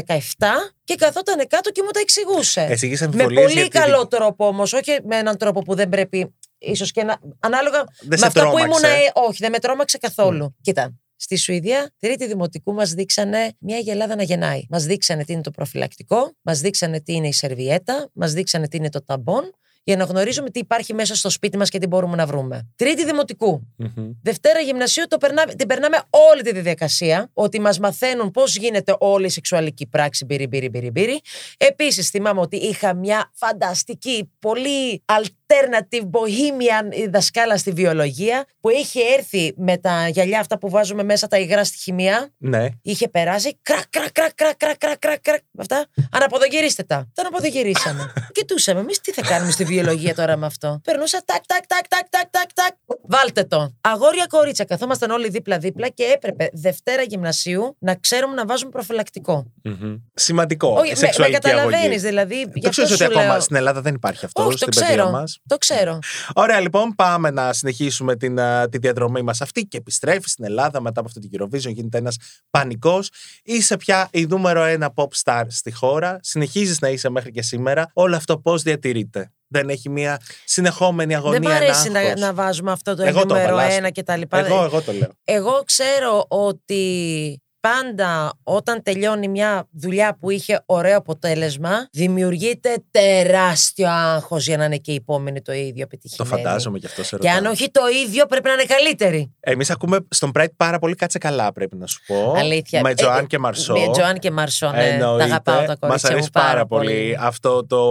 [0.84, 2.68] και καθόταν κάτω και μου τα εξηγούσε.
[2.70, 6.36] Εξηγείς με αμφιβολίες πολύ γιατί- καλό τρόπο όμως, όχι με έναν τρόπο που δεν πρέπει.
[6.64, 7.18] ίσως και να.
[7.40, 8.88] Ανάλογα Δεν με σε αυτά που τρόμαξε.
[8.88, 9.10] ήμουν.
[9.14, 10.56] όχι, δεν με τρόμαξε καθόλου.
[10.62, 10.94] Κοίτα.
[11.16, 14.62] Στη Σουηδία, τρίτη δημοτικού, μας δείξανε μια γελάδα να γεννάει.
[14.70, 18.78] Μας δείξανε τι είναι το προφυλακτικό, μας δείξανε τι είναι η σερβιέτα, μας δείξανε τι
[18.78, 19.52] είναι το ταμπον,
[19.84, 22.68] για να γνωρίζουμε τι υπάρχει μέσα στο σπίτι μας και τι μπορούμε να βρούμε.
[22.76, 24.12] Τρίτη δημοτικού, Μμμ.
[24.24, 25.98] Δευτέρα γυμνασίου το περνάμε, την περνάμε
[26.32, 27.30] όλη τη διαδικασία.
[27.34, 30.26] Ότι μας μαθαίνουν πώς γίνεται όλη η σεξουαλική πράξη.
[30.26, 31.22] Μπύρι, μπύρι, μπύρι, μπύρι.
[31.58, 39.54] Επίσης, θυμάμαι ότι είχα μια φανταστική, πολύ alternative bohemian δασκάλα στη βιολογία που είχε έρθει
[39.58, 42.30] με τα γυαλιά αυτά που βάζουμε μέσα τα υγρά στη χημεία.
[42.38, 42.68] Ναι.
[42.82, 45.42] Είχε περάσει κρακ, κρακ, κρακ, κρακ, κρακ, κρακ, κρακ, κρακ.
[45.58, 45.86] Αυτά.
[46.12, 47.10] Αναποδογυρίστε τα.
[47.14, 48.14] Τα αναποδογυρίσαμε.
[48.32, 48.80] Κοιτούσαμε.
[48.80, 50.82] Εμείς τι θα κάνουμε στη βιολογία τώρα με αυτό.
[50.84, 52.74] Περνούσα τάκ, τάκ, τάκ, τάκ, τάκ, τάκ, τάκ.
[53.08, 53.76] Βάλτε το.
[53.82, 54.66] Αγόρια κορίτσια.
[54.66, 59.52] Καθόμασταν όλοι δίπλα-δίπλα και έπρεπε Δευτέρα γυμνασίου να ξέρουμε να βάζουμε προφυλακτικό.
[59.64, 59.96] Μμμ.
[60.14, 60.68] Σημαντικό.
[60.68, 61.98] Όχι, η με, με σεξουαλική καταλαβαίνεις αγωγή.
[61.98, 62.36] δηλαδή.
[62.36, 64.58] γι' Το αυτό ξέρεις ότι σου ακόμα λέω- στην Ελλάδα δεν υπάρχει αυτό Όχι, το
[64.58, 65.10] στην παιδεία ξέρω.
[65.12, 65.40] μας.
[65.48, 66.00] Το ξέρω.
[66.34, 70.82] Ωραία, λοιπόν, πάμε να συνεχίσουμε την, α, τη διαδρομή μας αυτή και επιστρέφει στην Ελλάδα
[70.82, 71.74] μετά από αυτή την Eurovision.
[71.74, 72.18] Γίνεται ένας
[72.50, 73.10] πανικός.
[73.44, 76.20] Είσαι πια η νούμερο ένα pop star στη χώρα.
[76.22, 77.90] Συνεχίζεις να είσαι μέχρι και σήμερα.
[77.94, 81.40] Όλο αυτό πώς διατηρείται; Δεν έχει μια συνεχόμενη αγωνία.
[81.40, 82.22] Δεν μ' αρέσει ένα να, άγχος.
[82.22, 84.46] να βάζουμε αυτό το Εγώ το νούμερο έβαλα, ένα και τα λοιπά.
[84.46, 85.10] Εγώ, εγώ το λέω.
[85.24, 94.46] Εγώ ξέρω ότι πάντα όταν τελειώνει μια δουλειά που είχε ωραίο αποτέλεσμα, δημιουργείται τεράστιο άγχος
[94.48, 96.44] για να είναι και η επόμενη το ίδιο Το επιτυχημένη.
[96.44, 97.38] φαντάζομαι γι' αυτό σε Και ρωτάω.
[97.38, 99.32] αν όχι το ίδιο, πρέπει να είναι καλύτερη.
[99.40, 102.34] Εμείς ακούμε στον Pride πάρα πολύ κάτσε καλά, πρέπει να σου πω.
[102.38, 102.82] Αλήθεια.
[102.82, 103.74] Με Ε, Τζοάν ε, και Μαρσό.
[103.74, 104.98] Με Τζοάν και Μαρσό, ναι.
[105.00, 107.82] Τα αγαπάω τα κορίτσια Μας αρέσει μου πάρα πολύ αυτό το,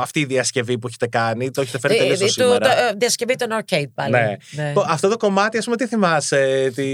[0.00, 1.50] αυτή η διασκευή που έχετε κάνει.
[1.50, 2.74] Το έχετε φέρει Ε, τελείως ε, στο το- σήμερα.
[2.74, 4.10] το, ε, διασκευή των arcade πάλι.
[4.10, 4.36] Ναι.
[4.50, 4.72] Ναι.
[4.74, 6.84] Το- Αυτό το κομμάτι, ας πούμε, τι θυμάσαι, τι,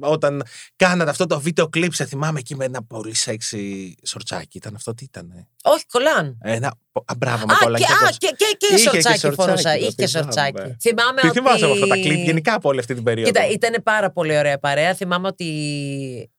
[0.00, 0.44] όταν
[0.76, 4.56] κάνατε αυτό το βίντεο κλιπ, σε θυμάμαι εκεί με ένα πολύ σεξι σορτσάκι.
[4.56, 5.48] Ήταν αυτό, τι ήταν.
[5.62, 6.38] Όχι, κολλάν.
[6.42, 6.66] Ένα.
[7.04, 9.18] Α, μπράβο, με Α, κόλλα και, και α, το- και, και, και Είχε και σορτσάκι
[9.18, 9.70] σορτσάκι, φορούσα.
[9.72, 10.32] το Είχε και θυμάμαι.
[10.32, 10.76] σορτσάκι.
[10.80, 11.38] Θυμάμαι Τι ότι...
[11.38, 14.36] θυμάσαι από αυτά τα κλιπ, γενικά από όλη αυτή την περίοδο; Κοίτα, ήταν πάρα πολύ
[14.38, 14.94] ωραία παρέα.
[14.94, 15.46] Θυμάμαι ότι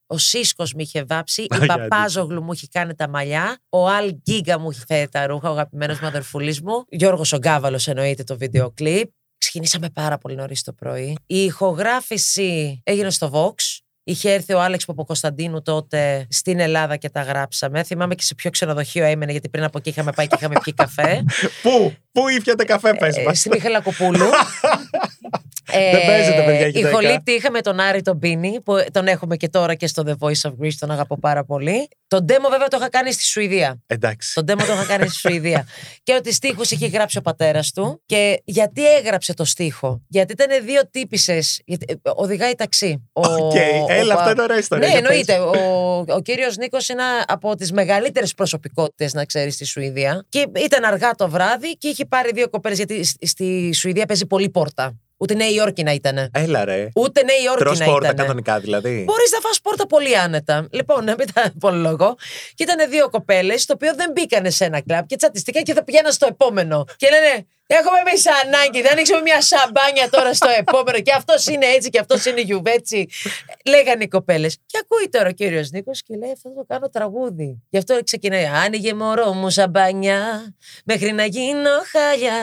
[0.08, 1.65] ο Σίσκος με είχε βάψει, η γιατί.
[1.67, 5.51] Παπάζογλου μου είχε κάνει τα μαλιά, ο Αλ Γκίγκα μου είχε φέρει τα ρούχα, ο
[5.53, 9.10] αγαπημένος μου αδερφούλης μου, Γιώργος ο Γκάβαλος εννοείται το βίντεο κλιπ.
[9.38, 11.17] Ξεκινήσαμε πάρα πολύ νωρίς το πρωί.
[11.25, 13.77] Η ηχογράφηση έγινε στο Vox.
[14.06, 17.84] Είχε έρθει ο Άλεξ Παποκοσταντίνου τότε στην Ελλάδα και τα γράψαμε.
[17.84, 20.74] Θυμάμαι και σε ποιο ξενοδοχείο έμενε, γιατί πριν από εκεί είχαμε πάει και είχαμε πιει
[20.74, 21.24] καφέ.
[21.62, 23.39] Πού, πού ήφιατε καφέ, πες Ε, μας.
[23.39, 24.26] στη Μιχαλακοπούλου.
[25.92, 26.94] Δεν παίζεται, παιδιά, Η γυναίκα.
[26.96, 30.50] ηχολήπτη είχαμε τον Άρη τον Πίνη, που τον έχουμε και τώρα και στο The Voice
[30.50, 31.88] of Greece, τον αγαπώ πάρα πολύ.
[32.08, 33.82] Το demo βέβαια το είχα κάνει στη Σουηδία.
[33.88, 34.34] Εντάξει.
[34.34, 35.68] Το demo το είχα κάνει στη Σουηδία.
[36.04, 38.02] και ότι στίχους είχε γράψει ο πατέρας του.
[38.06, 41.62] Και γιατί έγραψε το στίχο; Γιατί ήταν δύο τύπισσες.
[42.16, 43.10] Οδηγάει ταξί.
[43.14, 43.54] Ο, Οκ,
[43.88, 44.88] έλα, αυτό είναι ωραία ιστορία.
[44.88, 45.10] Ναι, Για πες.
[45.28, 45.60] εννοείται.
[45.60, 50.26] Ο, ο κύριος Νίκος είναι από τις μεγαλύτερες προσωπικότητες, να ξέρεις, στη Σουηδία.
[50.30, 52.78] Και ήταν αργά το βράδυ και είχε πάρει δύο κοπέλες.
[52.78, 54.98] Γιατί στη- στη Σουηδία παίζει πολύ πόρτα.
[55.24, 56.30] Ούτε Νέα Υόρκη να ήταν.
[56.34, 56.88] Έλα ρε.
[56.96, 58.16] Ούτε Νέα Υόρκη Τρως να πόρτα ήταν.
[58.16, 59.04] κανονικά δηλαδή.
[59.08, 60.68] Μπορείς να φας πόρτα πολύ άνετα.
[60.72, 62.16] Λοιπόν, να μην τα απολογώ.
[62.54, 65.84] Και ήταν δύο κοπέλες, το οποίο δεν μπήκανε σε ένα κλαμπ και τσατιστήκαν και θα
[65.84, 66.86] πηγαίναν στο επόμενο.
[66.96, 71.00] Και λένε, Έχουμε εμείς ανάγκη, δεν ανοίξουμε μια σαμπάνια τώρα στο επόμενο.
[71.00, 73.10] Και αυτός είναι έτσι και αυτός είναι γιουβέτσι.
[73.66, 74.58] Λέγανε οι κοπέλες.
[74.66, 77.64] Και ακούει τώρα ο κύριος Νίκος και λέει: Αυτό το κάνω τραγούδι.
[77.70, 78.46] Γι' αυτό ξεκινάει.
[78.46, 80.54] Άνοιγε μωρό μου σαμπάνια,
[80.86, 82.34] μέχρι να γίνω χάλια.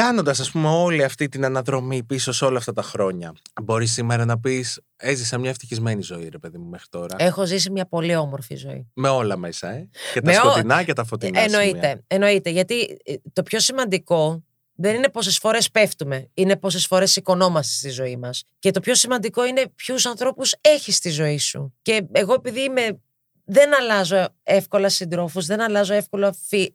[0.00, 3.32] Κάνοντας, ας πούμε, όλη αυτή την αναδρομή πίσω σε όλα αυτά τα χρόνια,
[3.62, 7.16] μπορείς σήμερα να πεις: Έζησα μια ευτυχισμένη ζωή, ρε παιδί μου, μέχρι τώρα.
[7.18, 8.86] Έχω ζήσει μια πολύ όμορφη ζωή.
[8.94, 9.88] Με όλα μέσα, ε.
[10.12, 11.40] Και τα Με ό- σκοτεινά και τα φωτεινά.
[11.40, 11.58] σημεία.
[11.60, 12.50] Εννοείται, εννοείται.
[12.50, 17.88] Γιατί ε, το πιο σημαντικό δεν είναι πόσες φορές πέφτουμε, είναι πόσες φορές σηκωνόμαστε στη
[17.88, 18.44] ζωή μας.
[18.58, 21.74] Και το πιο σημαντικό είναι ποιους ανθρώπους έχεις στη ζωή σου.
[21.82, 23.00] Και εγώ, επειδή είμαι.
[23.48, 26.72] Δεν αλλάζω εύκολα συντρόφους, δεν αλλάζω εύκολα φι...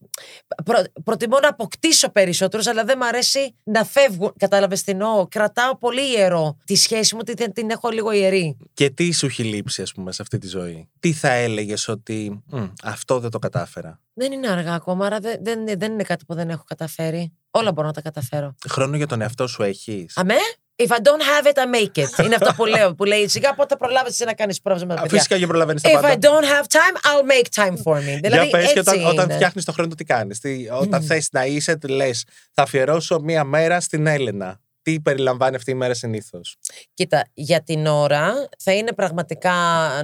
[0.65, 0.83] Προ...
[1.03, 4.33] Προτιμώ να αποκτήσω περισσότερους, αλλά δεν μ' αρέσει να φεύγουν.
[4.37, 8.57] Κατάλαβες τι εννοώ; Κρατάω πολύ ιερό τη σχέση μου, την, την έχω λίγο ιερή.
[8.73, 12.43] Και τι σου έχει λείψει, ας πούμε, σε αυτή τη ζωή; Τι θα έλεγες ότι
[12.45, 13.99] «Μμ, αυτό δεν το κατάφερα.
[14.13, 17.33] Δεν είναι αργά ακόμα, άρα δεν, δεν, δεν είναι κάτι που δεν έχω καταφέρει.
[17.51, 18.55] Όλα μπορώ να τα καταφέρω.
[18.69, 20.35] Χρόνο για τον εαυτό σου έχεις; Αμέ;
[20.85, 22.25] If I don't have it, I make it.
[22.25, 22.95] Είναι αυτό που λέω.
[22.95, 25.17] Που λέει σιγά πότε προλάβεις να κάνεις πρόβλημα με τα παιδιά.
[25.17, 26.17] Φυσικά και προλαβαίνεις τα If I πάντα.
[26.29, 28.19] don't have time, I'll make time for me.
[28.21, 29.33] Δηλαδή, Για πες και όταν, έτσι όταν είναι.
[29.33, 30.39] φτιάχνεις το χρόνο, τι κάνεις;
[30.81, 34.60] Όταν θες να είσαι, λες, θα αφιερώσω μία μέρα στην Έλενα.
[34.83, 36.57] Τι περιλαμβάνει αυτή η μέρα συνήθως;
[36.93, 39.51] Κοίτα, για την ώρα θα είναι πραγματικά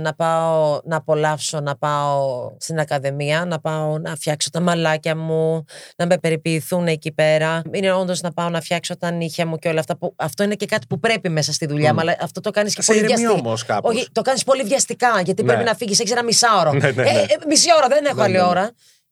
[0.02, 5.66] να πάω να απολαύσω, να πάω στην Ακαδημία, να πάω να φτιάξω τα μαλάκια μου,
[5.98, 7.62] να με περιποιηθούν εκεί πέρα.
[7.72, 9.98] Είναι όντως να πάω να φτιάξω τα νύχια μου και όλα αυτά.
[9.98, 12.76] Που, αυτό είναι και κάτι που πρέπει μέσα στη δουλειά μου, αλλά αυτό το κάνεις
[12.76, 13.40] και Σε πολύ ηρεμεί βιαστικά.
[13.42, 13.96] όμως κάπως.
[13.96, 15.48] Όχι, το κάνεις πολύ βιαστικά, γιατί Ναι.
[15.48, 16.72] πρέπει να φύγεις, έχει ένα μισάωρο.
[16.74, 17.20] Ναι, ναι, Ε, ναι.
[17.20, 18.48] ε, μισή ώρα, δεν έχω Ναι, άλλη ναι, ναι.
[18.48, 18.62] ώρα.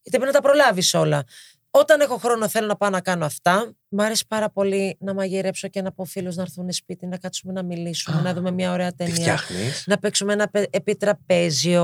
[0.02, 1.24] Γιατί πρέπει να τα προλάβεις όλα.
[1.72, 3.74] Όταν έχω χρόνο, θέλω να πάω να κάνω αυτά.
[3.98, 7.54] Μ' αρέσει πάρα πολύ να μαγειρέψω και να πω φίλους να έρθουν σπίτι, να κάτσουμε
[7.54, 9.16] να μιλήσουμε, να δούμε μια ωραία Τι ταινία.
[9.16, 11.84] φτιάχνεις; Να παίξουμε ένα πε- επιτραπέζιο,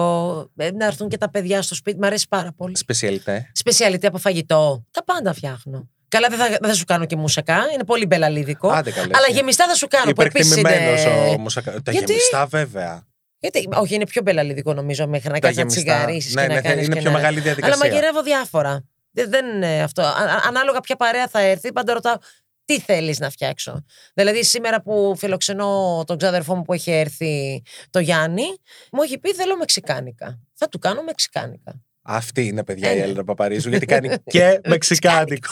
[0.58, 1.98] ε, να έρθουν και τα παιδιά στο σπίτι.
[2.00, 2.78] Μ' αρέσει πάρα πολύ.
[2.78, 3.52] Σπεσιαλιτέ.
[3.54, 4.86] Σπεσιαλιτή από φαγητό.
[4.92, 5.90] Τα πάντα φτιάχνω.
[6.08, 7.58] Καλά, δεν θα, δεν θα σου κάνω και μουσακά.
[7.74, 8.70] Είναι πολύ μπελαλίδικο.
[8.70, 9.14] Άντε καλέ.
[9.16, 9.38] Αλλά εσύ.
[9.38, 10.12] γεμιστά θα σου κάνω.
[10.12, 11.48] που επίσης Υπερκτιμημένος είναι- όμω.
[11.84, 13.04] Τα Γιατί; γεμιστά βέβαια.
[13.40, 15.82] Γιατί, όχι, είναι πιο μπελαλιδικό νομίζω μέχρι να Τα κάνει να γεμιστά.
[15.94, 17.76] τσιγαρίσεις Ναι, και ναι, να κάνεις είναι και πιο να- μεγάλη διαδικασία.
[17.76, 18.84] Αλλά μαγειρεύω διάφορα.
[19.12, 20.02] Δεν, δεν είναι αυτό.
[20.02, 22.16] Α- α- ανάλογα ποια παρέα θα έρθει, πάντα ρωτάω
[22.66, 28.00] τι θέλεις να φτιάξω; Δηλαδή, σήμερα που φιλοξενώ τον ξάδερφό μου που έχει έρθει, το
[28.00, 28.44] Γιάννη,
[28.92, 30.40] μου έχει πει θέλω μεξικάνικα.
[30.54, 31.82] Θα του κάνω μεξικάνικα.
[32.04, 33.02] Αυτή είναι παιδιά Ε, η ναι.
[33.04, 35.52] Έλληνα Παπαρίζου γιατί κάνει και μεξικάνικο.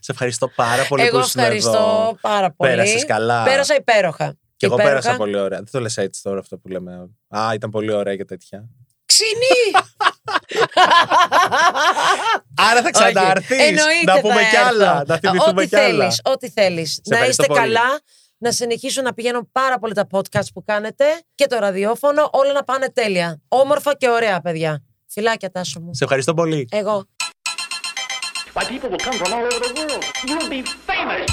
[0.00, 2.18] Σε ευχαριστώ πάρα πολύ Εγώ που ήσουν ευχαριστώ εδώ.
[2.20, 2.70] πάρα πολύ.
[2.70, 3.44] Πέρασες καλά.
[3.44, 4.36] Πέρασα υπέροχα.
[4.56, 5.00] Και εγώ Υπέροχα.
[5.00, 5.58] πέρασα πολύ ωραία.
[5.58, 7.10] Δεν το λες έτσι τώρα αυτό που λέμε.
[7.28, 8.68] Α, ήταν πολύ ωραία και τέτοια.
[9.20, 9.84] Ξινή!
[12.70, 13.50] Άρα θα ξανάρθεις.
[13.58, 13.62] Όχι.
[13.68, 14.90] Εννοείται Να πούμε θα κι άλλα.
[14.90, 15.04] έρθω.
[15.06, 15.86] Να θυμηθούμε Ό,τι κι άλλα.
[15.86, 17.00] θέλεις, Ό,τι θέλεις.
[17.04, 17.74] Να ευχαριστώ είστε πολύ.
[17.74, 17.98] καλά.
[18.38, 21.04] Να συνεχίσω να πηγαίνω πάρα πολύ τα podcast που κάνετε
[21.34, 22.28] και το ραδιόφωνο.
[22.32, 23.40] Όλα να πάνε τέλεια.
[23.48, 24.82] Όμορφα και ωραία, παιδιά.
[25.12, 25.94] Φιλάκια, Τάσο μου.
[25.94, 26.68] Σε ευχαριστώ πολύ.
[26.70, 27.04] Εγώ.
[28.54, 30.04] Why, people will come from all over the world.
[30.28, 31.24] You'll be famous.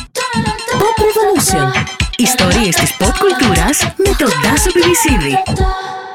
[0.81, 1.71] Pop Revolution.
[2.17, 5.33] Ιστορίες της pop κουλτούρας με τον Τάσο Πιβισίδη.
[5.45, 6.06] da